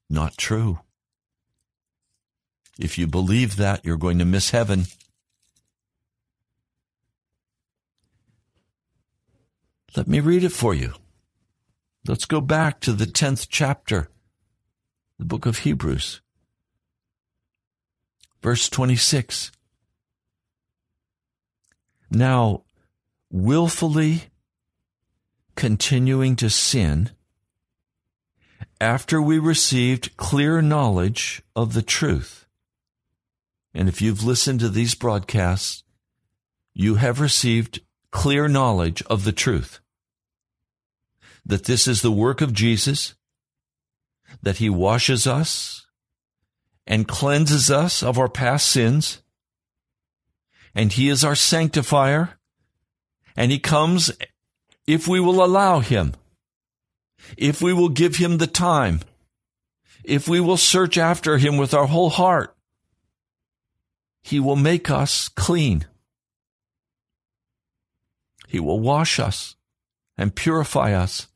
Not 0.10 0.38
true. 0.38 0.80
If 2.82 2.98
you 2.98 3.06
believe 3.06 3.58
that, 3.58 3.86
you're 3.86 3.96
going 3.96 4.18
to 4.18 4.26
miss 4.26 4.50
heaven. 4.50 4.86
Let 9.96 10.08
me 10.08 10.20
read 10.20 10.44
it 10.44 10.52
for 10.52 10.74
you. 10.74 10.94
Let's 12.08 12.26
go 12.26 12.42
back 12.42 12.80
to 12.82 12.94
the 12.94 13.06
10th 13.06 13.48
chapter, 13.52 14.10
the 15.20 15.26
book 15.26 15.46
of 15.46 15.60
Hebrews, 15.60 16.22
verse 18.42 18.68
26. 18.68 19.52
Now, 22.10 22.64
willfully 23.30 24.24
continuing 25.56 26.36
to 26.38 26.50
sin 26.50 27.12
after 28.80 29.22
we 29.22 29.38
received 29.38 30.18
clear 30.18 30.64
knowledge 30.64 31.44
of 31.56 31.76
the 31.76 31.84
truth. 31.84 32.48
And 33.74 33.88
if 33.88 34.01
you've 34.01 34.24
listened 34.24 34.59
to 34.59 34.69
these 34.69 34.95
broadcasts, 34.95 35.84
you 36.74 36.95
have 36.95 37.19
received 37.19 37.82
clear 38.11 38.47
knowledge 38.47 39.01
of 39.03 39.24
the 39.24 39.32
truth. 39.32 39.80
That 41.45 41.65
this 41.65 41.88
is 41.88 42.01
the 42.01 42.11
work 42.11 42.41
of 42.41 42.53
Jesus, 42.53 43.15
that 44.41 44.57
he 44.57 44.69
washes 44.69 45.26
us 45.26 45.88
and 46.86 47.07
cleanses 47.07 47.72
us 47.72 48.03
of 48.03 48.19
our 48.19 48.30
past 48.30 48.67
sins, 48.67 49.22
and 50.76 50.91
he 50.91 51.09
is 51.09 51.24
our 51.24 51.36
sanctifier, 51.36 52.38
and 53.36 53.51
he 53.51 53.59
comes 53.59 54.11
if 54.88 55.07
we 55.07 55.19
will 55.19 55.43
allow 55.43 55.80
him, 55.80 56.13
if 57.38 57.61
we 57.61 57.74
will 57.74 57.89
give 57.89 58.17
him 58.17 58.38
the 58.38 58.47
time, 58.47 58.99
if 60.03 60.28
we 60.28 60.39
will 60.39 60.57
search 60.57 60.97
after 60.97 61.38
him 61.38 61.57
with 61.57 61.74
our 61.74 61.88
whole 61.88 62.09
heart, 62.09 62.55
he 64.22 64.39
will 64.39 64.55
make 64.55 64.89
us 64.89 65.30
clean. 65.30 65.86
He 68.47 68.59
will 68.59 68.80
wash 68.80 69.19
us 69.19 69.55
and 70.17 70.36
purify 70.36 70.93
us. 70.93 71.28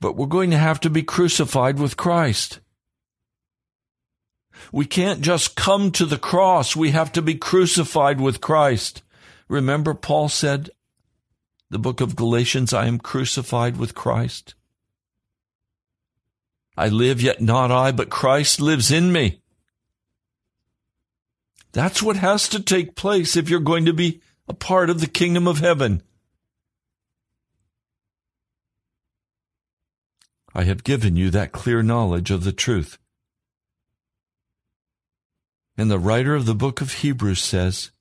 But 0.00 0.16
we're 0.16 0.26
going 0.26 0.50
to 0.50 0.58
have 0.58 0.80
to 0.80 0.90
be 0.90 1.02
crucified 1.02 1.78
with 1.78 1.96
Christ. 1.96 2.60
We 4.72 4.84
can't 4.86 5.20
just 5.20 5.56
come 5.56 5.90
to 5.92 6.06
the 6.06 6.18
cross. 6.18 6.74
We 6.74 6.90
have 6.90 7.12
to 7.12 7.22
be 7.22 7.34
crucified 7.34 8.20
with 8.20 8.40
Christ. 8.40 9.02
Remember, 9.48 9.94
Paul 9.94 10.28
said, 10.28 10.70
the 11.70 11.78
book 11.78 12.00
of 12.00 12.16
Galatians, 12.16 12.72
I 12.72 12.86
am 12.86 12.98
crucified 12.98 13.76
with 13.76 13.94
Christ. 13.94 14.54
I 16.76 16.88
live, 16.88 17.20
yet 17.20 17.40
not 17.40 17.70
I, 17.70 17.92
but 17.92 18.10
Christ 18.10 18.60
lives 18.60 18.90
in 18.90 19.12
me. 19.12 19.39
That's 21.72 22.02
what 22.02 22.16
has 22.16 22.48
to 22.48 22.62
take 22.62 22.96
place 22.96 23.36
if 23.36 23.48
you're 23.48 23.60
going 23.60 23.84
to 23.84 23.92
be 23.92 24.20
a 24.48 24.54
part 24.54 24.90
of 24.90 25.00
the 25.00 25.06
kingdom 25.06 25.46
of 25.46 25.58
heaven. 25.58 26.02
I 30.52 30.64
have 30.64 30.82
given 30.82 31.14
you 31.14 31.30
that 31.30 31.52
clear 31.52 31.82
knowledge 31.82 32.32
of 32.32 32.42
the 32.42 32.52
truth. 32.52 32.98
And 35.78 35.90
the 35.90 35.98
writer 35.98 36.34
of 36.34 36.46
the 36.46 36.54
book 36.54 36.80
of 36.80 36.94
Hebrews 36.94 37.40
says, 37.40 37.92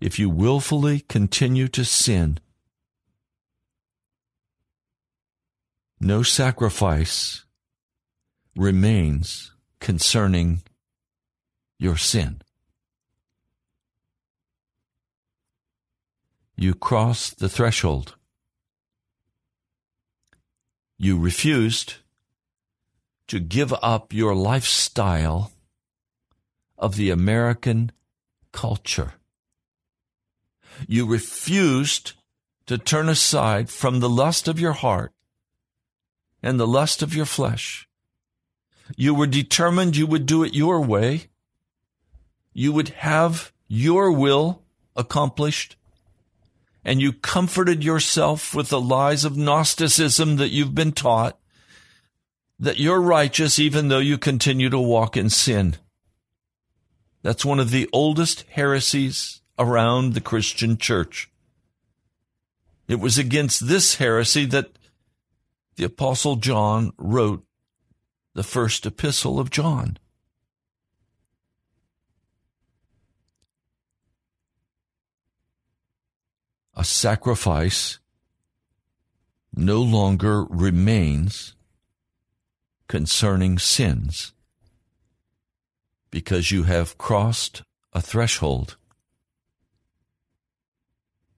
if 0.00 0.18
you 0.18 0.28
willfully 0.28 1.00
continue 1.00 1.66
to 1.68 1.84
sin, 1.84 2.38
no 5.98 6.22
sacrifice 6.22 7.44
remains 8.54 9.52
concerning 9.80 10.62
your 11.78 11.96
sin. 11.96 12.42
You 16.60 16.74
cross 16.74 17.30
the 17.30 17.48
threshold. 17.48 18.16
You 20.98 21.16
refused 21.16 21.98
to 23.28 23.38
give 23.38 23.72
up 23.80 24.12
your 24.12 24.34
lifestyle 24.34 25.52
of 26.76 26.96
the 26.96 27.10
American 27.10 27.92
culture. 28.50 29.12
You 30.88 31.06
refused 31.06 32.14
to 32.66 32.76
turn 32.76 33.08
aside 33.08 33.70
from 33.70 34.00
the 34.00 34.10
lust 34.10 34.48
of 34.48 34.58
your 34.58 34.72
heart 34.72 35.12
and 36.42 36.58
the 36.58 36.66
lust 36.66 37.02
of 37.04 37.14
your 37.14 37.26
flesh. 37.26 37.88
You 38.96 39.14
were 39.14 39.28
determined 39.28 39.96
you 39.96 40.08
would 40.08 40.26
do 40.26 40.42
it 40.42 40.54
your 40.54 40.80
way. 40.80 41.28
You 42.52 42.72
would 42.72 42.88
have 42.88 43.52
your 43.68 44.10
will 44.10 44.64
accomplished 44.96 45.76
and 46.84 47.00
you 47.00 47.12
comforted 47.12 47.84
yourself 47.84 48.54
with 48.54 48.68
the 48.68 48.80
lies 48.80 49.24
of 49.24 49.36
Gnosticism 49.36 50.36
that 50.36 50.50
you've 50.50 50.74
been 50.74 50.92
taught, 50.92 51.38
that 52.58 52.78
you're 52.78 53.00
righteous 53.00 53.58
even 53.58 53.88
though 53.88 53.98
you 53.98 54.18
continue 54.18 54.70
to 54.70 54.78
walk 54.78 55.16
in 55.16 55.30
sin. 55.30 55.76
That's 57.22 57.44
one 57.44 57.60
of 57.60 57.70
the 57.70 57.88
oldest 57.92 58.44
heresies 58.50 59.42
around 59.58 60.14
the 60.14 60.20
Christian 60.20 60.78
church. 60.78 61.30
It 62.86 63.00
was 63.00 63.18
against 63.18 63.68
this 63.68 63.96
heresy 63.96 64.46
that 64.46 64.78
the 65.76 65.84
Apostle 65.84 66.36
John 66.36 66.92
wrote 66.96 67.44
the 68.34 68.42
first 68.42 68.86
epistle 68.86 69.38
of 69.38 69.50
John. 69.50 69.98
A 76.78 76.84
sacrifice 76.84 77.98
no 79.52 79.82
longer 79.82 80.44
remains 80.44 81.56
concerning 82.86 83.58
sins 83.58 84.32
because 86.12 86.52
you 86.52 86.62
have 86.62 86.96
crossed 86.96 87.62
a 87.92 88.00
threshold. 88.00 88.76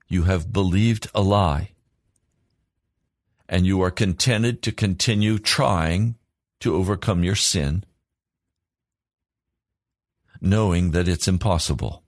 You 0.08 0.24
have 0.24 0.52
believed 0.52 1.10
a 1.14 1.22
lie 1.22 1.70
and 3.48 3.66
you 3.66 3.80
are 3.80 3.90
contented 3.90 4.60
to 4.62 4.72
continue 4.72 5.38
trying 5.38 6.16
to 6.60 6.74
overcome 6.74 7.24
your 7.24 7.34
sin, 7.34 7.84
knowing 10.38 10.90
that 10.90 11.08
it's 11.08 11.26
impossible. 11.26 12.02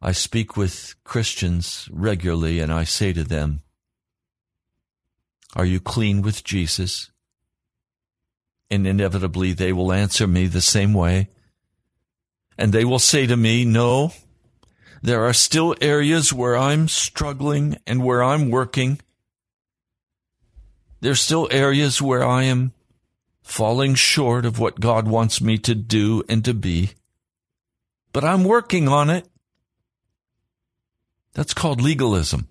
I 0.00 0.12
speak 0.12 0.56
with 0.56 0.94
Christians 1.02 1.88
regularly 1.92 2.60
and 2.60 2.72
I 2.72 2.84
say 2.84 3.12
to 3.12 3.24
them, 3.24 3.62
Are 5.56 5.64
you 5.64 5.80
clean 5.80 6.22
with 6.22 6.44
Jesus? 6.44 7.10
And 8.70 8.86
inevitably 8.86 9.52
they 9.52 9.72
will 9.72 9.92
answer 9.92 10.26
me 10.26 10.46
the 10.46 10.60
same 10.60 10.94
way. 10.94 11.28
And 12.56 12.72
they 12.72 12.84
will 12.84 12.98
say 12.98 13.26
to 13.26 13.36
me, 13.36 13.64
No, 13.64 14.12
there 15.02 15.24
are 15.24 15.32
still 15.32 15.74
areas 15.80 16.32
where 16.32 16.56
I'm 16.56 16.86
struggling 16.86 17.78
and 17.86 18.04
where 18.04 18.22
I'm 18.22 18.50
working. 18.50 19.00
There's 21.00 21.20
still 21.20 21.48
areas 21.50 22.02
where 22.02 22.24
I 22.24 22.44
am 22.44 22.72
falling 23.42 23.94
short 23.94 24.44
of 24.44 24.58
what 24.58 24.80
God 24.80 25.08
wants 25.08 25.40
me 25.40 25.58
to 25.58 25.74
do 25.74 26.22
and 26.28 26.44
to 26.44 26.54
be. 26.54 26.90
But 28.12 28.24
I'm 28.24 28.44
working 28.44 28.88
on 28.88 29.10
it. 29.10 29.26
That's 31.38 31.54
called 31.54 31.80
legalism. 31.80 32.48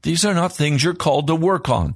These 0.00 0.24
are 0.24 0.32
not 0.32 0.56
things 0.56 0.82
you're 0.82 0.94
called 0.94 1.26
to 1.26 1.34
work 1.34 1.68
on. 1.68 1.94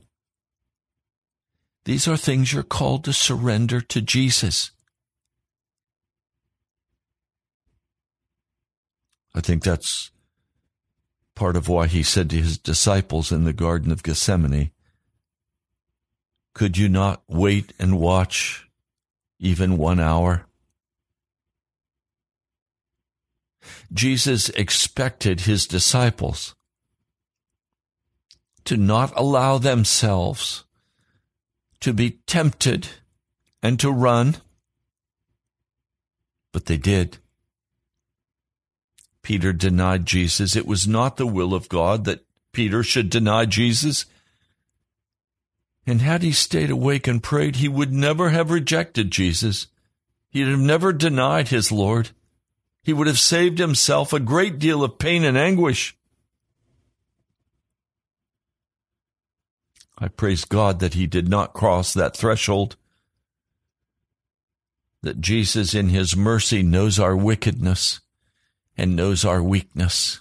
These 1.86 2.06
are 2.06 2.18
things 2.18 2.52
you're 2.52 2.62
called 2.62 3.04
to 3.04 3.14
surrender 3.14 3.80
to 3.80 4.02
Jesus. 4.02 4.72
I 9.34 9.40
think 9.40 9.62
that's 9.62 10.10
part 11.34 11.56
of 11.56 11.66
why 11.66 11.86
he 11.86 12.02
said 12.02 12.28
to 12.28 12.36
his 12.36 12.58
disciples 12.58 13.32
in 13.32 13.44
the 13.44 13.54
Garden 13.54 13.90
of 13.90 14.02
Gethsemane, 14.02 14.70
Could 16.52 16.76
you 16.76 16.90
not 16.90 17.22
wait 17.26 17.72
and 17.78 17.98
watch 17.98 18.68
even 19.38 19.78
one 19.78 19.98
hour? 19.98 20.44
Jesus 23.92 24.48
expected 24.50 25.40
his 25.40 25.66
disciples 25.66 26.54
to 28.64 28.76
not 28.76 29.12
allow 29.16 29.58
themselves 29.58 30.64
to 31.80 31.92
be 31.92 32.18
tempted 32.26 32.88
and 33.62 33.78
to 33.80 33.90
run, 33.90 34.36
but 36.52 36.66
they 36.66 36.76
did. 36.76 37.18
Peter 39.22 39.52
denied 39.52 40.06
Jesus. 40.06 40.54
It 40.54 40.66
was 40.66 40.86
not 40.86 41.16
the 41.16 41.26
will 41.26 41.54
of 41.54 41.68
God 41.68 42.04
that 42.04 42.24
Peter 42.52 42.82
should 42.82 43.10
deny 43.10 43.46
Jesus. 43.46 44.06
And 45.86 46.00
had 46.00 46.22
he 46.22 46.32
stayed 46.32 46.70
awake 46.70 47.06
and 47.06 47.22
prayed, 47.22 47.56
he 47.56 47.68
would 47.68 47.92
never 47.92 48.30
have 48.30 48.50
rejected 48.50 49.10
Jesus. 49.10 49.66
He'd 50.30 50.48
have 50.48 50.58
never 50.58 50.92
denied 50.92 51.48
his 51.48 51.72
Lord. 51.72 52.10
He 52.84 52.92
would 52.92 53.06
have 53.06 53.18
saved 53.18 53.58
himself 53.58 54.12
a 54.12 54.20
great 54.20 54.58
deal 54.58 54.84
of 54.84 54.98
pain 54.98 55.24
and 55.24 55.36
anguish. 55.36 55.96
I 59.98 60.08
praise 60.08 60.44
God 60.44 60.80
that 60.80 60.94
he 60.94 61.06
did 61.06 61.28
not 61.28 61.54
cross 61.54 61.94
that 61.94 62.16
threshold. 62.16 62.76
That 65.02 65.20
Jesus, 65.20 65.74
in 65.74 65.88
his 65.88 66.16
mercy, 66.16 66.62
knows 66.62 66.98
our 66.98 67.16
wickedness 67.16 68.00
and 68.76 68.96
knows 68.96 69.24
our 69.24 69.42
weakness. 69.42 70.20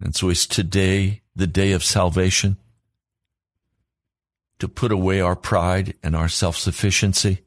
And 0.00 0.14
so 0.14 0.28
is 0.28 0.46
today 0.46 1.22
the 1.34 1.46
day 1.46 1.72
of 1.72 1.82
salvation 1.82 2.58
to 4.58 4.68
put 4.68 4.92
away 4.92 5.20
our 5.20 5.36
pride 5.36 5.94
and 6.02 6.14
our 6.14 6.28
self 6.28 6.56
sufficiency, 6.56 7.45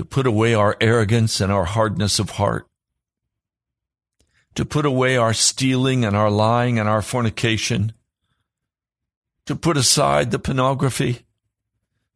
to 0.00 0.04
put 0.06 0.26
away 0.26 0.54
our 0.54 0.78
arrogance 0.80 1.42
and 1.42 1.52
our 1.52 1.66
hardness 1.66 2.18
of 2.18 2.30
heart, 2.30 2.66
to 4.54 4.64
put 4.64 4.86
away 4.86 5.14
our 5.14 5.34
stealing 5.34 6.06
and 6.06 6.16
our 6.16 6.30
lying 6.30 6.78
and 6.78 6.88
our 6.88 7.02
fornication, 7.02 7.92
to 9.44 9.54
put 9.54 9.76
aside 9.76 10.30
the 10.30 10.38
pornography, 10.38 11.18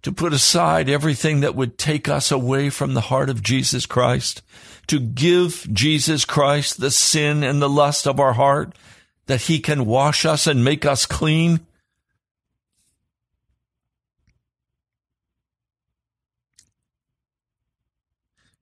to 0.01 0.11
put 0.11 0.33
aside 0.33 0.89
everything 0.89 1.41
that 1.41 1.55
would 1.55 1.77
take 1.77 2.09
us 2.09 2.33
away 2.33 2.71
from 2.71 2.95
the 2.95 3.03
heart 3.03 3.29
of 3.29 3.43
Jesus 3.43 3.85
Christ, 3.85 4.41
to 4.87 4.99
give 4.99 5.69
Jesus 5.71 6.25
Christ 6.25 6.81
the 6.81 6.91
sin 6.91 7.43
and 7.43 7.61
the 7.61 7.69
lust 7.69 8.07
of 8.07 8.19
our 8.19 8.33
heart, 8.33 8.75
that 9.27 9.43
he 9.43 9.61
can 9.61 9.85
wash 9.85 10.25
us 10.25 10.47
and 10.47 10.65
make 10.65 10.87
us 10.87 11.05
clean. 11.05 11.61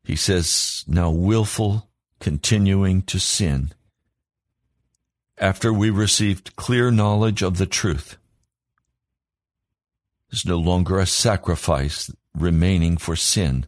He 0.05 0.17
says, 0.17 0.85
now 0.87 1.11
willful 1.11 1.89
continuing 2.21 3.03
to 3.03 3.19
sin 3.19 3.73
after 5.39 5.73
we 5.73 5.91
received 5.91 6.57
clear 6.57 6.91
knowledge 6.91 7.43
of 7.43 7.59
the 7.59 7.67
truth. 7.67 8.17
There's 10.31 10.47
no 10.47 10.59
longer 10.59 10.99
a 10.99 11.07
sacrifice 11.07 12.11
remaining 12.35 12.97
for 12.97 13.17
sin, 13.17 13.67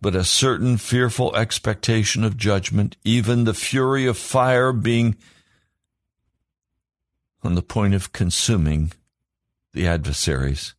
but 0.00 0.14
a 0.14 0.24
certain 0.24 0.76
fearful 0.76 1.34
expectation 1.34 2.24
of 2.24 2.36
judgment, 2.36 2.96
even 3.04 3.44
the 3.44 3.54
fury 3.54 4.06
of 4.06 4.18
fire 4.18 4.72
being 4.72 5.16
on 7.42 7.54
the 7.54 7.62
point 7.62 7.94
of 7.94 8.12
consuming 8.12 8.92
the 9.72 9.86
adversaries. 9.86 10.74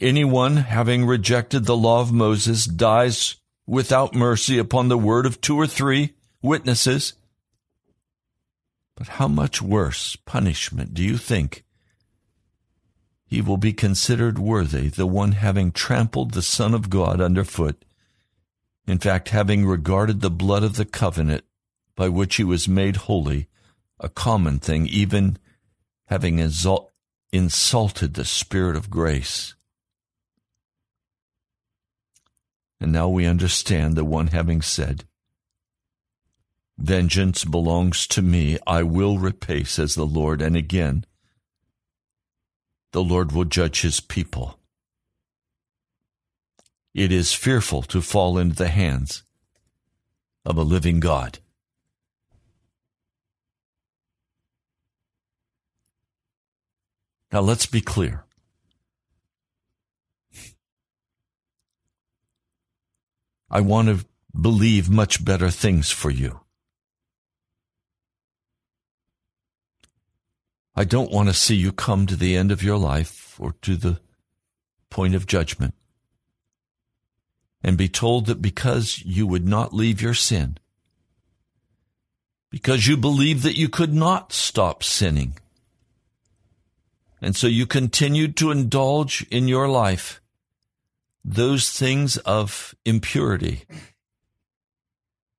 Anyone 0.00 0.56
having 0.56 1.04
rejected 1.04 1.64
the 1.64 1.76
law 1.76 2.00
of 2.00 2.12
Moses 2.12 2.64
dies 2.64 3.36
without 3.66 4.14
mercy 4.14 4.58
upon 4.58 4.88
the 4.88 4.98
word 4.98 5.26
of 5.26 5.40
two 5.40 5.56
or 5.56 5.66
three 5.66 6.14
witnesses. 6.42 7.14
But 8.96 9.08
how 9.08 9.28
much 9.28 9.62
worse 9.62 10.16
punishment 10.16 10.94
do 10.94 11.02
you 11.02 11.16
think 11.16 11.64
he 13.24 13.40
will 13.40 13.56
be 13.56 13.72
considered 13.72 14.38
worthy, 14.38 14.88
the 14.88 15.06
one 15.06 15.32
having 15.32 15.72
trampled 15.72 16.32
the 16.32 16.42
Son 16.42 16.74
of 16.74 16.90
God 16.90 17.18
underfoot, 17.20 17.82
in 18.86 18.98
fact, 18.98 19.30
having 19.30 19.64
regarded 19.64 20.20
the 20.20 20.30
blood 20.30 20.62
of 20.62 20.76
the 20.76 20.84
covenant 20.84 21.44
by 21.96 22.08
which 22.10 22.36
he 22.36 22.44
was 22.44 22.68
made 22.68 22.96
holy, 22.96 23.48
a 23.98 24.10
common 24.10 24.58
thing, 24.58 24.86
even 24.86 25.38
having 26.08 26.38
insulted 27.32 28.14
the 28.14 28.24
Spirit 28.26 28.76
of 28.76 28.90
grace? 28.90 29.54
And 32.82 32.90
now 32.90 33.08
we 33.08 33.26
understand 33.26 33.94
the 33.94 34.04
one 34.04 34.26
having 34.26 34.60
said, 34.60 35.04
Vengeance 36.76 37.44
belongs 37.44 38.08
to 38.08 38.22
me, 38.22 38.58
I 38.66 38.82
will 38.82 39.18
repay, 39.18 39.62
says 39.62 39.94
the 39.94 40.04
Lord. 40.04 40.42
And 40.42 40.56
again, 40.56 41.04
the 42.90 43.04
Lord 43.04 43.30
will 43.30 43.44
judge 43.44 43.82
his 43.82 44.00
people. 44.00 44.58
It 46.92 47.12
is 47.12 47.32
fearful 47.32 47.82
to 47.82 48.02
fall 48.02 48.36
into 48.36 48.56
the 48.56 48.66
hands 48.66 49.22
of 50.44 50.56
a 50.56 50.62
living 50.62 50.98
God. 50.98 51.38
Now 57.30 57.42
let's 57.42 57.66
be 57.66 57.80
clear. 57.80 58.24
I 63.52 63.60
want 63.60 63.88
to 63.88 64.06
believe 64.38 64.88
much 64.88 65.22
better 65.22 65.50
things 65.50 65.90
for 65.90 66.10
you. 66.10 66.40
I 70.74 70.84
don't 70.84 71.12
want 71.12 71.28
to 71.28 71.34
see 71.34 71.54
you 71.54 71.70
come 71.70 72.06
to 72.06 72.16
the 72.16 72.34
end 72.34 72.50
of 72.50 72.62
your 72.62 72.78
life 72.78 73.38
or 73.38 73.52
to 73.60 73.76
the 73.76 74.00
point 74.88 75.14
of 75.14 75.26
judgment 75.26 75.74
and 77.62 77.76
be 77.76 77.90
told 77.90 78.24
that 78.24 78.40
because 78.40 79.02
you 79.04 79.26
would 79.26 79.46
not 79.46 79.74
leave 79.74 80.00
your 80.00 80.14
sin, 80.14 80.56
because 82.50 82.86
you 82.86 82.96
believed 82.96 83.42
that 83.42 83.58
you 83.58 83.68
could 83.68 83.92
not 83.92 84.32
stop 84.32 84.82
sinning, 84.82 85.34
and 87.20 87.36
so 87.36 87.46
you 87.46 87.66
continued 87.66 88.34
to 88.38 88.50
indulge 88.50 89.26
in 89.30 89.46
your 89.46 89.68
life 89.68 90.21
those 91.24 91.70
things 91.70 92.16
of 92.18 92.74
impurity, 92.84 93.64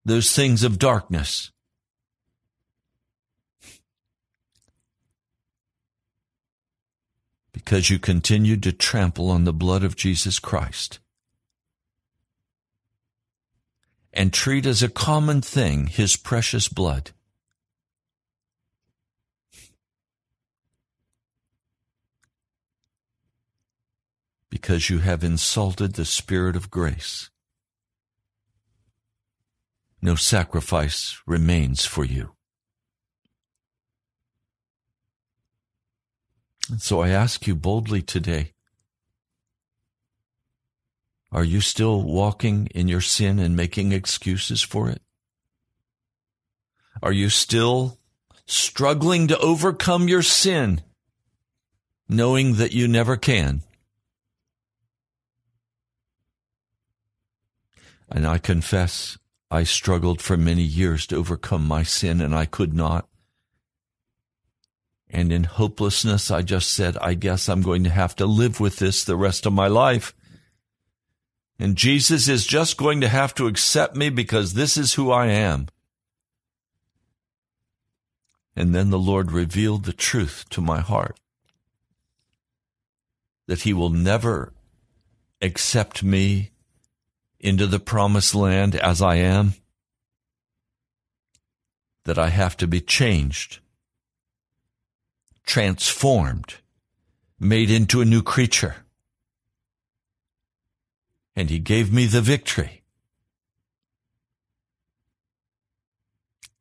those 0.05 0.31
things 0.31 0.63
of 0.63 0.79
darkness. 0.79 1.51
Because 7.51 7.89
you 7.89 7.99
continued 7.99 8.63
to 8.63 8.71
trample 8.71 9.29
on 9.29 9.43
the 9.43 9.53
blood 9.53 9.83
of 9.83 9.95
Jesus 9.95 10.39
Christ 10.39 10.99
and 14.13 14.31
treat 14.31 14.65
as 14.65 14.83
a 14.83 14.89
common 14.89 15.41
thing 15.41 15.87
his 15.87 16.15
precious 16.15 16.67
blood. 16.69 17.11
Because 24.53 24.87
you 24.87 24.99
have 24.99 25.23
insulted 25.23 25.95
the 25.95 26.05
Spirit 26.05 26.55
of 26.55 26.69
grace. 26.69 27.31
No 29.99 30.13
sacrifice 30.13 31.19
remains 31.25 31.85
for 31.87 32.05
you. 32.05 32.35
And 36.69 36.79
so 36.79 37.01
I 37.01 37.09
ask 37.09 37.47
you 37.47 37.55
boldly 37.55 38.03
today 38.03 38.53
are 41.31 41.43
you 41.43 41.59
still 41.59 42.03
walking 42.03 42.67
in 42.75 42.87
your 42.87 43.01
sin 43.01 43.39
and 43.39 43.55
making 43.55 43.91
excuses 43.91 44.61
for 44.61 44.87
it? 44.87 45.01
Are 47.01 47.11
you 47.11 47.29
still 47.29 47.97
struggling 48.45 49.29
to 49.29 49.39
overcome 49.39 50.07
your 50.07 50.21
sin, 50.21 50.83
knowing 52.07 52.57
that 52.57 52.71
you 52.71 52.87
never 52.87 53.17
can? 53.17 53.63
And 58.09 58.27
I 58.27 58.37
confess 58.37 59.17
I 59.49 59.63
struggled 59.63 60.21
for 60.21 60.35
many 60.35 60.63
years 60.63 61.05
to 61.07 61.15
overcome 61.15 61.67
my 61.67 61.83
sin 61.83 62.21
and 62.21 62.33
I 62.33 62.45
could 62.45 62.73
not. 62.73 63.07
And 65.09 65.31
in 65.31 65.43
hopelessness, 65.43 66.31
I 66.31 66.41
just 66.41 66.71
said, 66.73 66.97
I 66.97 67.13
guess 67.13 67.47
I'm 67.47 67.61
going 67.61 67.83
to 67.83 67.91
have 67.91 68.15
to 68.15 68.25
live 68.25 68.59
with 68.59 68.77
this 68.77 69.03
the 69.03 69.15
rest 69.15 69.45
of 69.45 69.53
my 69.53 69.67
life. 69.67 70.15
And 71.59 71.75
Jesus 71.75 72.27
is 72.27 72.47
just 72.47 72.77
going 72.77 72.99
to 73.01 73.07
have 73.07 73.35
to 73.35 73.45
accept 73.45 73.95
me 73.95 74.09
because 74.09 74.53
this 74.53 74.75
is 74.75 74.95
who 74.95 75.11
I 75.11 75.27
am. 75.27 75.67
And 78.55 78.73
then 78.73 78.89
the 78.89 78.99
Lord 78.99 79.31
revealed 79.31 79.85
the 79.85 79.93
truth 79.93 80.45
to 80.49 80.61
my 80.61 80.81
heart 80.81 81.19
that 83.47 83.61
He 83.61 83.73
will 83.73 83.89
never 83.89 84.53
accept 85.41 86.03
me 86.03 86.52
into 87.43 87.67
the 87.67 87.79
promised 87.79 88.33
land 88.33 88.73
as 88.77 89.01
I 89.01 89.15
am, 89.15 89.53
that 92.05 92.17
I 92.17 92.29
have 92.29 92.55
to 92.57 92.67
be 92.67 92.79
changed, 92.79 93.59
transformed, 95.45 96.55
made 97.37 97.69
into 97.69 97.99
a 97.99 98.05
new 98.05 98.23
creature. 98.23 98.77
And 101.35 101.49
he 101.49 101.59
gave 101.59 101.91
me 101.91 102.05
the 102.05 102.21
victory. 102.21 102.81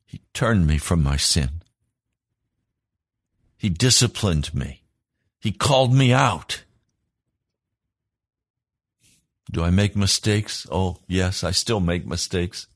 He 0.05 0.19
turned 0.33 0.67
me 0.67 0.77
from 0.77 1.01
my 1.01 1.15
sin. 1.15 1.61
He 3.57 3.69
disciplined 3.69 4.53
me. 4.53 4.83
He 5.39 5.53
called 5.53 5.93
me 5.93 6.11
out. 6.11 6.62
Do 9.51 9.63
I 9.63 9.69
make 9.69 9.95
mistakes? 9.95 10.65
Oh, 10.71 10.97
yes, 11.07 11.43
I 11.43 11.51
still 11.51 11.79
make 11.79 12.05
mistakes. 12.05 12.67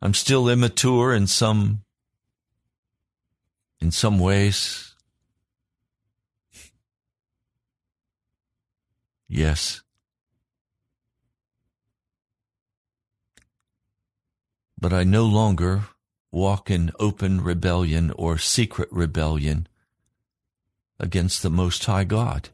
I'm 0.00 0.14
still 0.14 0.48
immature 0.48 1.14
in 1.14 1.26
some 1.26 1.84
in 3.80 3.90
some 3.90 4.18
ways. 4.18 4.94
Yes. 9.28 9.82
But 14.78 14.92
I 14.92 15.04
no 15.04 15.24
longer 15.24 15.84
walk 16.30 16.70
in 16.70 16.92
open 16.98 17.40
rebellion 17.40 18.10
or 18.16 18.36
secret 18.38 18.88
rebellion 18.90 19.66
against 21.00 21.42
the 21.42 21.50
Most 21.50 21.84
High 21.84 22.04
God. 22.04 22.50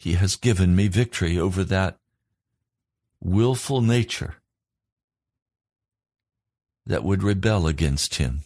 He 0.00 0.14
has 0.14 0.36
given 0.36 0.74
me 0.74 0.88
victory 0.88 1.38
over 1.38 1.62
that 1.62 1.98
willful 3.20 3.82
nature 3.82 4.36
that 6.86 7.04
would 7.04 7.22
rebel 7.22 7.66
against 7.66 8.14
him. 8.14 8.40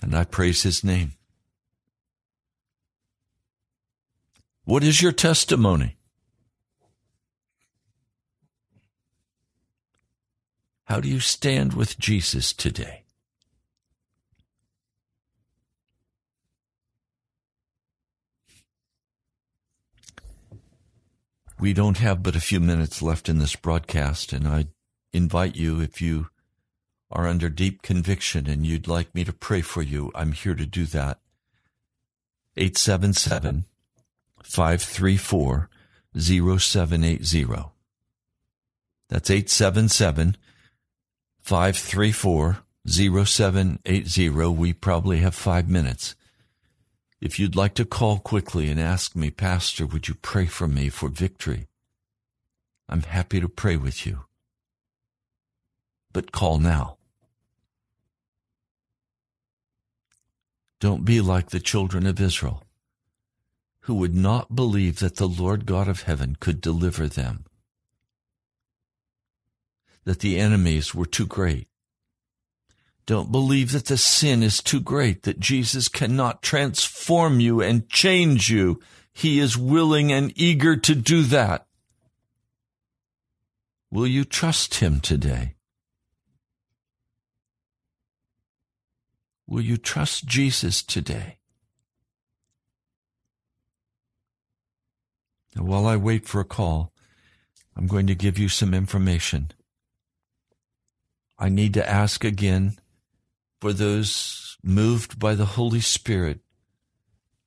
And 0.00 0.14
I 0.14 0.24
praise 0.24 0.62
his 0.62 0.82
name. 0.82 1.12
What 4.64 4.82
is 4.82 5.02
your 5.02 5.12
testimony? 5.12 5.98
How 10.84 10.98
do 10.98 11.08
you 11.10 11.20
stand 11.20 11.74
with 11.74 11.98
Jesus 11.98 12.54
today? 12.54 13.04
We 21.60 21.74
don't 21.74 21.98
have 21.98 22.22
but 22.22 22.34
a 22.34 22.40
few 22.40 22.58
minutes 22.58 23.02
left 23.02 23.28
in 23.28 23.38
this 23.38 23.54
broadcast, 23.54 24.32
and 24.32 24.48
I 24.48 24.68
invite 25.12 25.56
you, 25.56 25.78
if 25.80 26.00
you 26.00 26.28
are 27.10 27.28
under 27.28 27.50
deep 27.50 27.82
conviction 27.82 28.46
and 28.48 28.66
you'd 28.66 28.88
like 28.88 29.14
me 29.14 29.24
to 29.24 29.32
pray 29.32 29.60
for 29.60 29.82
you, 29.82 30.10
I'm 30.14 30.32
here 30.32 30.54
to 30.54 30.64
do 30.64 30.86
that. 30.86 31.18
877 32.56 33.64
534 34.42 35.68
0780. 36.16 37.70
That's 39.10 39.30
877 39.30 40.36
534 41.40 42.58
0780. 42.86 44.28
We 44.30 44.72
probably 44.72 45.18
have 45.18 45.34
five 45.34 45.68
minutes. 45.68 46.14
If 47.20 47.38
you'd 47.38 47.56
like 47.56 47.74
to 47.74 47.84
call 47.84 48.18
quickly 48.18 48.70
and 48.70 48.80
ask 48.80 49.14
me, 49.14 49.30
Pastor, 49.30 49.86
would 49.86 50.08
you 50.08 50.14
pray 50.14 50.46
for 50.46 50.66
me 50.66 50.88
for 50.88 51.08
victory? 51.10 51.68
I'm 52.88 53.02
happy 53.02 53.40
to 53.40 53.48
pray 53.48 53.76
with 53.76 54.06
you. 54.06 54.24
But 56.12 56.32
call 56.32 56.58
now. 56.58 56.96
Don't 60.80 61.04
be 61.04 61.20
like 61.20 61.50
the 61.50 61.60
children 61.60 62.06
of 62.06 62.18
Israel, 62.18 62.64
who 63.80 63.94
would 63.94 64.14
not 64.14 64.56
believe 64.56 64.98
that 65.00 65.16
the 65.16 65.28
Lord 65.28 65.66
God 65.66 65.88
of 65.88 66.02
heaven 66.02 66.38
could 66.40 66.62
deliver 66.62 67.06
them, 67.06 67.44
that 70.04 70.20
the 70.20 70.38
enemies 70.38 70.94
were 70.94 71.04
too 71.04 71.26
great 71.26 71.69
don't 73.10 73.32
believe 73.32 73.72
that 73.72 73.86
the 73.86 73.96
sin 73.96 74.40
is 74.40 74.62
too 74.62 74.78
great, 74.78 75.24
that 75.24 75.40
Jesus 75.40 75.88
cannot 75.88 76.42
transform 76.42 77.40
you 77.40 77.60
and 77.60 77.88
change 77.88 78.48
you. 78.48 78.78
He 79.12 79.40
is 79.40 79.58
willing 79.58 80.12
and 80.12 80.32
eager 80.36 80.76
to 80.76 80.94
do 80.94 81.24
that. 81.24 81.66
Will 83.90 84.06
you 84.06 84.24
trust 84.24 84.76
Him 84.76 85.00
today? 85.00 85.56
Will 89.48 89.62
you 89.62 89.76
trust 89.76 90.26
Jesus 90.26 90.80
today? 90.80 91.38
Now, 95.56 95.64
while 95.64 95.88
I 95.88 95.96
wait 95.96 96.28
for 96.28 96.40
a 96.40 96.44
call, 96.44 96.92
I'm 97.76 97.88
going 97.88 98.06
to 98.06 98.14
give 98.14 98.38
you 98.38 98.48
some 98.48 98.72
information. 98.72 99.50
I 101.40 101.48
need 101.48 101.74
to 101.74 101.90
ask 101.90 102.22
again 102.22 102.76
for 103.60 103.72
those 103.72 104.56
moved 104.62 105.18
by 105.18 105.34
the 105.34 105.44
Holy 105.44 105.80
Spirit 105.80 106.40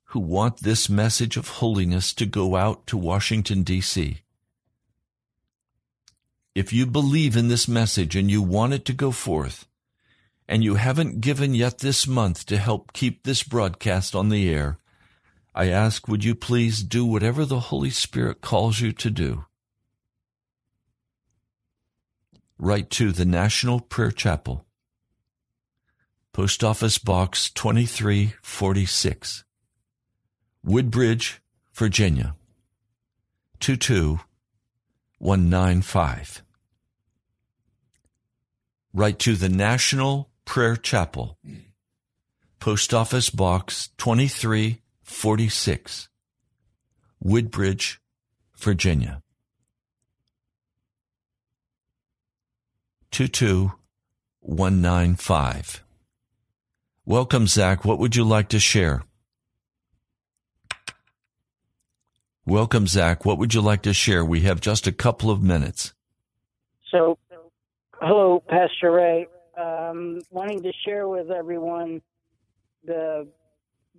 who 0.06 0.20
want 0.20 0.62
this 0.62 0.90
message 0.90 1.38
of 1.38 1.48
holiness 1.48 2.14
to 2.14 2.26
go 2.26 2.56
out 2.56 2.86
to 2.86 2.98
Washington, 2.98 3.64
D.C. 3.64 4.20
If 6.54 6.72
you 6.72 6.86
believe 6.86 7.36
in 7.36 7.48
this 7.48 7.68
message 7.68 8.16
and 8.16 8.30
you 8.30 8.42
want 8.42 8.74
it 8.74 8.86
to 8.86 8.94
go 8.94 9.10
forth, 9.10 9.68
and 10.48 10.64
you 10.64 10.76
haven't 10.76 11.22
given 11.22 11.56
yet 11.56 11.80
this 11.80 12.06
month 12.06 12.46
to 12.46 12.58
help 12.58 12.94
keep 12.94 13.24
this 13.24 13.42
broadcast 13.42 14.14
on 14.14 14.30
the 14.30 14.48
air, 14.50 14.78
I 15.56 15.70
ask, 15.70 16.08
would 16.08 16.24
you 16.24 16.36
please 16.36 16.84
do 16.84 17.06
whatever 17.06 17.46
the 17.46 17.60
Holy 17.60 17.90
Spirit 17.90 18.42
calls 18.42 18.80
you 18.80 18.92
to 18.92 19.10
do? 19.10 19.46
Write 22.60 22.90
to 22.92 23.12
the 23.12 23.26
National 23.26 23.80
Prayer 23.80 24.12
Chapel, 24.12 24.66
Post 26.34 26.64
Office 26.64 26.98
Box 26.98 27.52
2346, 27.52 29.44
Woodbridge, 30.64 31.40
Virginia 31.76 32.36
22195. 33.60 36.42
Write 38.96 39.20
to 39.20 39.36
the 39.36 39.50
National 39.50 40.32
Prayer 40.44 40.76
Chapel, 40.76 41.38
Post 42.60 42.96
Office 42.96 43.30
Box 43.30 43.90
2346, 44.00 46.10
Woodbridge, 47.22 48.02
Virginia 48.58 49.22
22195. 53.12 55.83
Welcome, 57.06 57.48
Zach. 57.48 57.84
What 57.84 58.00
would 58.00 58.16
you 58.16 58.24
like 58.24 58.48
to 58.50 58.60
share? 58.62 59.04
Welcome, 62.46 62.88
Zach. 62.88 63.26
What 63.26 63.38
would 63.38 63.54
you 63.54 63.60
like 63.60 63.82
to 63.82 63.94
share? 63.94 64.24
We 64.24 64.42
have 64.42 64.62
just 64.62 64.88
a 64.88 64.92
couple 64.94 65.30
of 65.30 65.44
minutes. 65.44 65.94
So, 66.92 67.18
hello, 68.00 68.42
Pastor 68.48 68.92
Ray. 68.92 69.28
Um, 69.58 70.22
wanting 70.32 70.64
to 70.64 70.72
share 70.86 71.10
with 71.10 71.30
everyone 71.30 72.02
the 72.86 73.28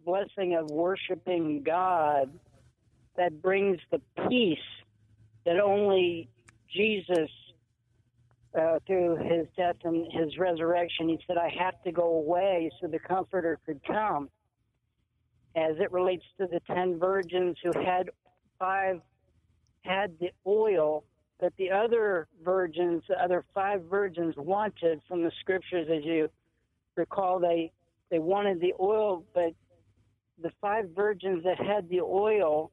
blessing 0.07 0.55
of 0.55 0.71
worshiping 0.71 1.63
God 1.63 2.33
that 3.19 3.43
brings 3.43 3.81
the 3.91 4.01
peace 4.31 4.59
that 5.45 5.61
only 5.61 6.31
Jesus 6.75 7.29
uh, 8.59 8.79
through 8.87 9.17
his 9.17 9.47
death 9.57 9.77
and 9.85 10.07
his 10.13 10.39
resurrection, 10.39 11.09
he 11.09 11.19
said, 11.27 11.37
I 11.37 11.53
have 11.59 11.83
to 11.83 11.93
go 11.93 12.05
away 12.05 12.71
so 12.81 12.87
the 12.87 12.99
Comforter 12.99 13.59
could 13.67 13.81
come. 13.85 14.31
As 15.57 15.77
it 15.79 15.93
relates 15.93 16.25
to 16.39 16.47
the 16.47 16.61
ten 16.67 16.99
virgins 16.99 17.57
who 17.63 17.71
had 17.81 18.11
five 18.59 19.01
had 19.83 20.19
the 20.19 20.31
oil 20.47 21.05
that 21.41 21.53
the 21.59 21.71
other 21.71 22.27
virgins, 22.43 23.03
the 23.09 23.23
other 23.23 23.45
five 23.55 23.83
virgins 23.85 24.35
wanted 24.37 25.01
from 25.07 25.23
the 25.23 25.31
scriptures, 25.41 25.87
as 25.95 26.05
you 26.05 26.29
recall, 26.97 27.39
they 27.39 27.73
they 28.11 28.19
wanted 28.19 28.61
the 28.61 28.73
oil, 28.81 29.25
but 29.35 29.53
the 30.43 30.51
five 30.61 30.91
virgins 30.95 31.45
that 31.45 31.59
had 31.59 31.89
the 31.89 32.01
oil 32.01 32.71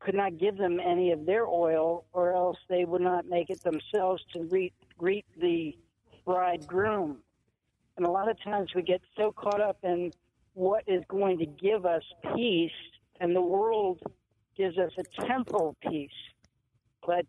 could 0.00 0.14
not 0.14 0.38
give 0.38 0.56
them 0.56 0.80
any 0.80 1.12
of 1.12 1.26
their 1.26 1.46
oil, 1.46 2.04
or 2.12 2.34
else 2.34 2.58
they 2.68 2.84
would 2.84 3.02
not 3.02 3.26
make 3.26 3.50
it 3.50 3.62
themselves 3.62 4.24
to 4.32 4.40
greet, 4.44 4.72
greet 4.98 5.26
the 5.38 5.76
bridegroom. 6.24 7.18
And 7.96 8.06
a 8.06 8.10
lot 8.10 8.30
of 8.30 8.42
times 8.42 8.70
we 8.74 8.82
get 8.82 9.02
so 9.16 9.30
caught 9.30 9.60
up 9.60 9.78
in 9.82 10.10
what 10.54 10.84
is 10.86 11.02
going 11.08 11.38
to 11.38 11.46
give 11.46 11.84
us 11.84 12.02
peace, 12.34 12.72
and 13.20 13.36
the 13.36 13.42
world 13.42 14.00
gives 14.56 14.78
us 14.78 14.92
a 14.98 15.22
temporal 15.26 15.76
peace. 15.86 16.10
But 17.06 17.26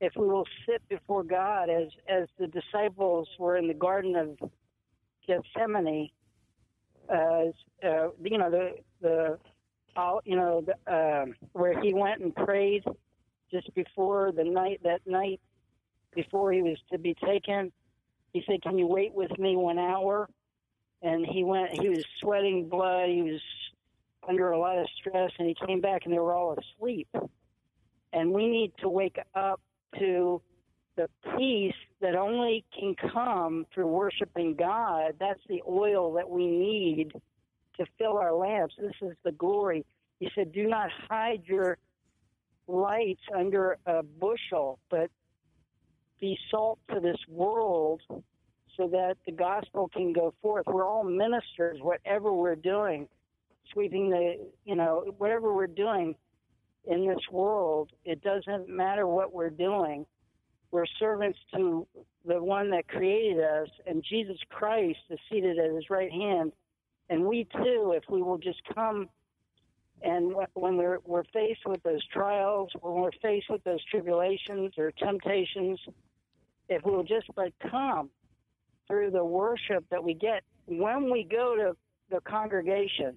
if 0.00 0.12
we 0.16 0.26
will 0.26 0.46
sit 0.66 0.86
before 0.88 1.22
God 1.22 1.70
as 1.70 1.88
as 2.08 2.28
the 2.38 2.46
disciples 2.46 3.28
were 3.38 3.56
in 3.56 3.68
the 3.68 3.74
Garden 3.74 4.16
of 4.16 4.50
Gethsemane, 5.26 6.10
as 7.08 7.52
uh, 7.82 8.08
you 8.22 8.38
know 8.38 8.50
the 8.50 8.74
the 9.00 9.38
all 9.96 10.20
you 10.24 10.36
know 10.36 10.62
the, 10.62 10.92
uh, 10.92 11.26
where 11.52 11.80
he 11.80 11.94
went 11.94 12.20
and 12.20 12.34
prayed 12.34 12.84
just 13.50 13.72
before 13.74 14.32
the 14.32 14.44
night 14.44 14.80
that 14.84 15.00
night 15.06 15.40
before 16.14 16.52
he 16.52 16.62
was 16.62 16.78
to 16.92 16.98
be 16.98 17.14
taken. 17.14 17.72
He 18.32 18.42
said, 18.46 18.62
"Can 18.62 18.78
you 18.78 18.86
wait 18.86 19.14
with 19.14 19.36
me 19.38 19.56
one 19.56 19.78
hour?" 19.78 20.28
And 21.02 21.26
he 21.26 21.44
went. 21.44 21.80
He 21.80 21.88
was 21.88 22.04
sweating 22.20 22.68
blood. 22.68 23.08
He 23.08 23.22
was 23.22 23.40
under 24.28 24.52
a 24.52 24.58
lot 24.58 24.78
of 24.78 24.86
stress, 24.98 25.30
and 25.38 25.48
he 25.48 25.54
came 25.66 25.80
back, 25.80 26.04
and 26.04 26.14
they 26.14 26.18
were 26.18 26.32
all 26.32 26.56
asleep. 26.58 27.08
And 28.12 28.32
we 28.32 28.48
need 28.48 28.72
to 28.78 28.88
wake 28.88 29.18
up 29.34 29.60
to 29.98 30.40
the 30.96 31.08
peace 31.36 31.74
that 32.00 32.14
only 32.14 32.64
can 32.78 32.94
come 32.94 33.66
through 33.74 33.88
worshiping 33.88 34.54
God. 34.54 35.14
That's 35.18 35.40
the 35.48 35.62
oil 35.68 36.14
that 36.14 36.28
we 36.28 36.46
need 36.46 37.12
to 37.78 37.86
fill 37.98 38.16
our 38.18 38.34
lamps. 38.34 38.74
This 38.78 38.94
is 39.02 39.16
the 39.24 39.32
glory. 39.32 39.84
He 40.20 40.28
said, 40.34 40.52
Do 40.52 40.66
not 40.66 40.90
hide 41.08 41.42
your 41.44 41.78
lights 42.66 43.22
under 43.34 43.78
a 43.86 44.02
bushel, 44.02 44.78
but 44.90 45.10
be 46.20 46.38
salt 46.50 46.78
to 46.92 47.00
this 47.00 47.18
world 47.28 48.00
so 48.76 48.88
that 48.88 49.16
the 49.26 49.32
gospel 49.32 49.88
can 49.92 50.12
go 50.12 50.34
forth. 50.42 50.64
We're 50.66 50.86
all 50.86 51.04
ministers, 51.04 51.78
whatever 51.80 52.32
we're 52.32 52.56
doing, 52.56 53.08
sweeping 53.72 54.10
the, 54.10 54.46
you 54.64 54.74
know, 54.74 55.04
whatever 55.18 55.52
we're 55.52 55.66
doing 55.66 56.14
in 56.86 57.06
this 57.06 57.20
world, 57.30 57.90
it 58.04 58.22
doesn't 58.22 58.68
matter 58.68 59.06
what 59.06 59.32
we're 59.32 59.50
doing. 59.50 60.06
We're 60.70 60.86
servants 60.98 61.38
to 61.54 61.86
the 62.26 62.42
one 62.42 62.70
that 62.70 62.88
created 62.88 63.38
us, 63.42 63.68
and 63.86 64.02
Jesus 64.08 64.38
Christ 64.50 64.98
is 65.10 65.18
seated 65.30 65.58
at 65.58 65.70
his 65.70 65.88
right 65.88 66.10
hand. 66.10 66.52
And 67.10 67.26
we 67.26 67.44
too, 67.44 67.92
if 67.96 68.04
we 68.08 68.22
will 68.22 68.38
just 68.38 68.60
come 68.74 69.08
and 70.02 70.34
when 70.52 70.76
we're, 70.76 70.98
we're 71.06 71.24
faced 71.32 71.64
with 71.64 71.82
those 71.82 72.04
trials, 72.08 72.70
when 72.80 72.94
we're 72.94 73.10
faced 73.22 73.48
with 73.48 73.64
those 73.64 73.82
tribulations 73.84 74.72
or 74.76 74.90
temptations, 74.90 75.80
if 76.68 76.84
we 76.84 76.92
will 76.92 77.04
just 77.04 77.26
but 77.34 77.52
come 77.70 78.10
through 78.86 79.12
the 79.12 79.24
worship 79.24 79.84
that 79.90 80.04
we 80.04 80.12
get 80.12 80.42
when 80.66 81.10
we 81.10 81.24
go 81.24 81.56
to 81.56 81.76
the 82.10 82.20
congregation, 82.20 83.16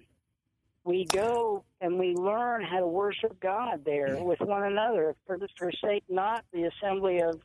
we 0.84 1.04
go 1.04 1.64
and 1.80 1.98
we 1.98 2.14
learn 2.14 2.62
how 2.62 2.80
to 2.80 2.86
worship 2.86 3.38
God 3.40 3.84
there 3.84 4.16
with 4.22 4.40
one 4.40 4.64
another, 4.64 5.14
for 5.26 5.38
forsake 5.58 6.04
not 6.08 6.44
the 6.52 6.64
assembly 6.64 7.20
of 7.20 7.40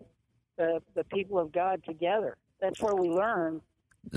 the, 0.58 0.82
the 0.96 1.04
people 1.06 1.40
of 1.40 1.52
God 1.52 1.84
together. 1.84 2.38
That's 2.62 2.82
where 2.82 2.96
we 2.96 3.10
learn. 3.10 3.62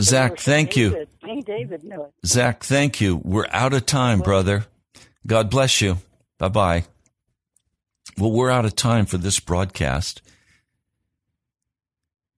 Zach, 0.01 0.39
thank 0.39 0.72
David, 0.72 1.09
you. 1.22 1.28
King 1.28 1.43
David 1.43 1.84
knew 1.84 2.03
it. 2.05 2.12
Zach, 2.26 2.62
thank 2.62 3.01
you. 3.01 3.16
We're 3.24 3.47
out 3.51 3.72
of 3.72 3.87
time, 3.87 4.20
brother. 4.20 4.66
God 5.26 5.51
bless 5.51 5.80
you. 5.80 5.99
Bye 6.39 6.49
bye. 6.49 6.84
Well, 8.18 8.32
we're 8.32 8.51
out 8.51 8.64
of 8.64 8.74
time 8.74 9.07
for 9.07 9.18
this 9.18 9.41
broadcast. 9.41 10.22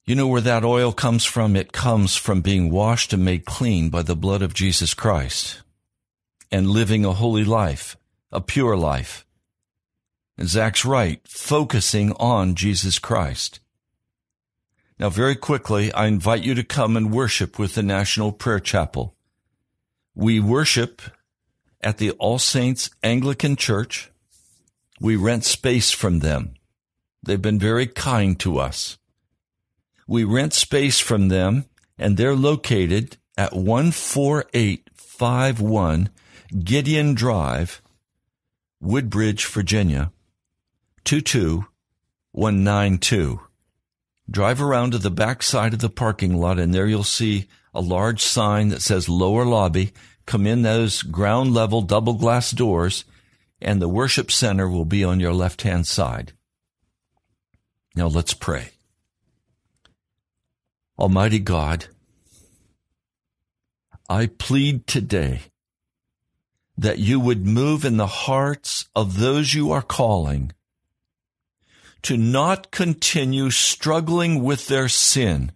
You 0.05 0.15
know 0.15 0.27
where 0.27 0.41
that 0.41 0.65
oil 0.65 0.93
comes 0.93 1.25
from? 1.25 1.55
It 1.55 1.73
comes 1.73 2.17
from 2.17 2.41
being 2.41 2.71
washed 2.71 3.13
and 3.13 3.25
made 3.25 3.45
clean 3.45 3.91
by 3.91 4.03
the 4.03 4.17
blood 4.17 4.41
of 4.41 4.55
Jesus 4.55 4.95
Christ 4.95 5.63
and 6.51 6.71
living 6.71 7.05
a 7.05 7.13
holy 7.13 7.45
life, 7.45 7.97
a 8.33 8.41
pure 8.41 8.77
life. 8.77 9.27
And 10.39 10.49
Zach's 10.49 10.85
right, 10.85 11.21
focusing 11.27 12.13
on 12.13 12.55
Jesus 12.55 12.99
Christ. 12.99 13.61
Now, 14.99 15.11
very 15.11 15.37
quickly, 15.37 15.93
I 15.93 16.07
invite 16.07 16.43
you 16.43 16.55
to 16.55 16.65
come 16.65 16.97
and 16.97 17.13
worship 17.13 17.57
with 17.57 17.77
the 17.77 17.85
National 17.85 18.33
Prayer 18.33 18.59
Chapel. 18.59 19.15
We 20.15 20.41
worship 20.41 21.03
at 21.81 21.99
the 21.99 22.11
All 22.13 22.39
Saints 22.41 22.91
Anglican 23.05 23.55
Church. 23.55 24.11
We 25.01 25.15
rent 25.15 25.45
space 25.45 25.93
from 25.93 26.19
them. 26.19 26.55
They've 27.23 27.41
been 27.41 27.61
very 27.61 27.87
kind 27.87 28.41
to 28.41 28.59
us. 28.59 28.99
We 30.09 30.25
rent 30.25 30.53
space 30.53 30.99
from 30.99 31.29
them, 31.29 31.67
and 31.97 32.17
they're 32.17 32.35
located 32.35 33.19
at 33.37 33.53
14851 33.53 36.09
Gideon 36.65 37.15
Drive, 37.15 37.81
Woodbridge, 38.81 39.47
Virginia, 39.47 40.11
22192. 41.05 43.41
Drive 44.31 44.61
around 44.61 44.93
to 44.93 44.99
the 44.99 45.11
back 45.11 45.43
side 45.43 45.73
of 45.73 45.81
the 45.81 45.89
parking 45.89 46.37
lot, 46.37 46.59
and 46.59 46.75
there 46.75 46.87
you'll 46.87 47.05
see 47.05 47.49
a 47.73 47.81
large 47.81 48.23
sign 48.23 48.69
that 48.69 48.83
says 48.83 49.09
lower 49.09 49.45
lobby. 49.45 49.93
Come 50.27 50.47
in 50.47 50.63
those 50.63 51.03
ground 51.03 51.55
level 51.55 51.81
double 51.81 52.15
glass 52.15 52.51
doors, 52.51 53.05
and 53.61 53.81
the 53.81 53.89
worship 53.89 54.31
center 54.31 54.69
will 54.69 54.85
be 54.85 55.03
on 55.03 55.21
your 55.21 55.33
left 55.33 55.63
hand 55.63 55.87
side. 55.87 56.33
Now 57.95 58.09
let's 58.09 58.35
pray. 58.35 58.71
Almighty 60.99 61.39
God, 61.39 61.87
I 64.11 64.27
plead 64.27 64.87
today 64.87 65.41
that 66.77 66.99
you 66.99 67.19
would 67.19 67.47
move 67.47 67.85
in 67.85 67.97
the 67.97 68.07
hearts 68.07 68.89
of 68.95 69.19
those 69.19 69.55
you 69.55 69.73
are 69.73 69.83
calling 69.83 70.53
to 72.03 72.17
not 72.17 72.71
continue 72.71 73.51
struggling 73.51 74.43
with 74.43 74.69
their 74.69 74.89
sin, 74.89 75.53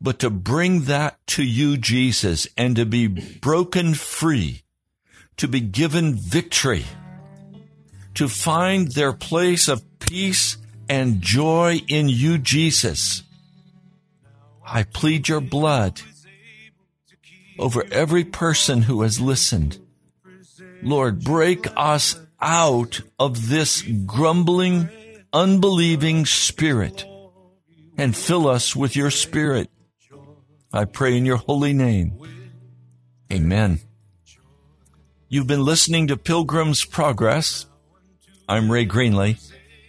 but 0.00 0.18
to 0.18 0.30
bring 0.30 0.82
that 0.82 1.24
to 1.26 1.42
you, 1.42 1.76
Jesus, 1.76 2.48
and 2.56 2.76
to 2.76 2.84
be 2.84 3.06
broken 3.06 3.94
free, 3.94 4.62
to 5.36 5.48
be 5.48 5.60
given 5.60 6.14
victory, 6.14 6.84
to 8.14 8.28
find 8.28 8.92
their 8.92 9.12
place 9.12 9.68
of 9.68 9.82
peace 9.98 10.56
and 10.88 11.20
joy 11.20 11.80
in 11.88 12.08
you, 12.08 12.38
Jesus. 12.38 13.22
I 14.66 14.82
plead 14.82 15.28
your 15.28 15.40
blood 15.40 16.00
over 17.58 17.84
every 17.90 18.24
person 18.24 18.82
who 18.82 19.02
has 19.02 19.20
listened. 19.20 19.78
Lord, 20.82 21.22
break 21.22 21.66
us 21.76 22.18
out 22.40 23.00
of 23.18 23.48
this 23.48 23.82
grumbling, 23.82 24.88
unbelieving 25.34 26.24
spirit 26.24 27.04
and 27.98 28.16
fill 28.16 28.46
us 28.46 28.76
with 28.76 28.94
your 28.94 29.10
spirit. 29.10 29.68
I 30.72 30.84
pray 30.84 31.16
in 31.16 31.26
your 31.26 31.38
holy 31.38 31.72
name. 31.72 32.16
Amen. 33.32 33.80
You've 35.28 35.48
been 35.48 35.64
listening 35.64 36.06
to 36.06 36.16
Pilgrim's 36.16 36.84
Progress. 36.84 37.66
I'm 38.48 38.70
Ray 38.70 38.86
Greenley, 38.86 39.40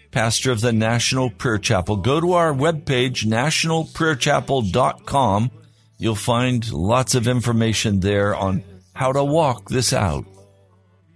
pastor 0.10 0.52
of 0.52 0.62
the 0.62 0.74
National 0.74 1.30
Prayer 1.30 1.60
Chapel. 1.60 1.98
Go 1.98 2.20
to 2.20 2.34
our 2.34 2.52
webpage, 2.52 3.24
nationalprayerchapel.com. 3.26 5.52
You'll 6.00 6.16
find 6.16 6.74
lots 6.74 7.14
of 7.14 7.28
information 7.28 8.00
there 8.00 8.36
on 8.36 8.64
how 8.93 9.12
to 9.12 9.24
walk 9.24 9.70
this 9.70 9.93
out. 9.93 10.26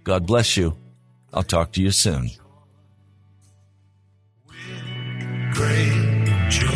God 0.04 0.24
bless 0.26 0.56
you. 0.56 0.76
I'll 1.34 1.42
talk 1.42 1.72
to 1.72 1.82
you 1.82 1.90
soon. 1.90 2.30
Great 5.52 6.48
joy 6.48 6.70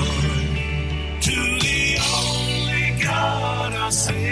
to 1.20 1.34
the 1.60 1.98
only 2.16 3.02
God, 3.02 3.72
through 3.92 4.14
Jesus. 4.14 4.23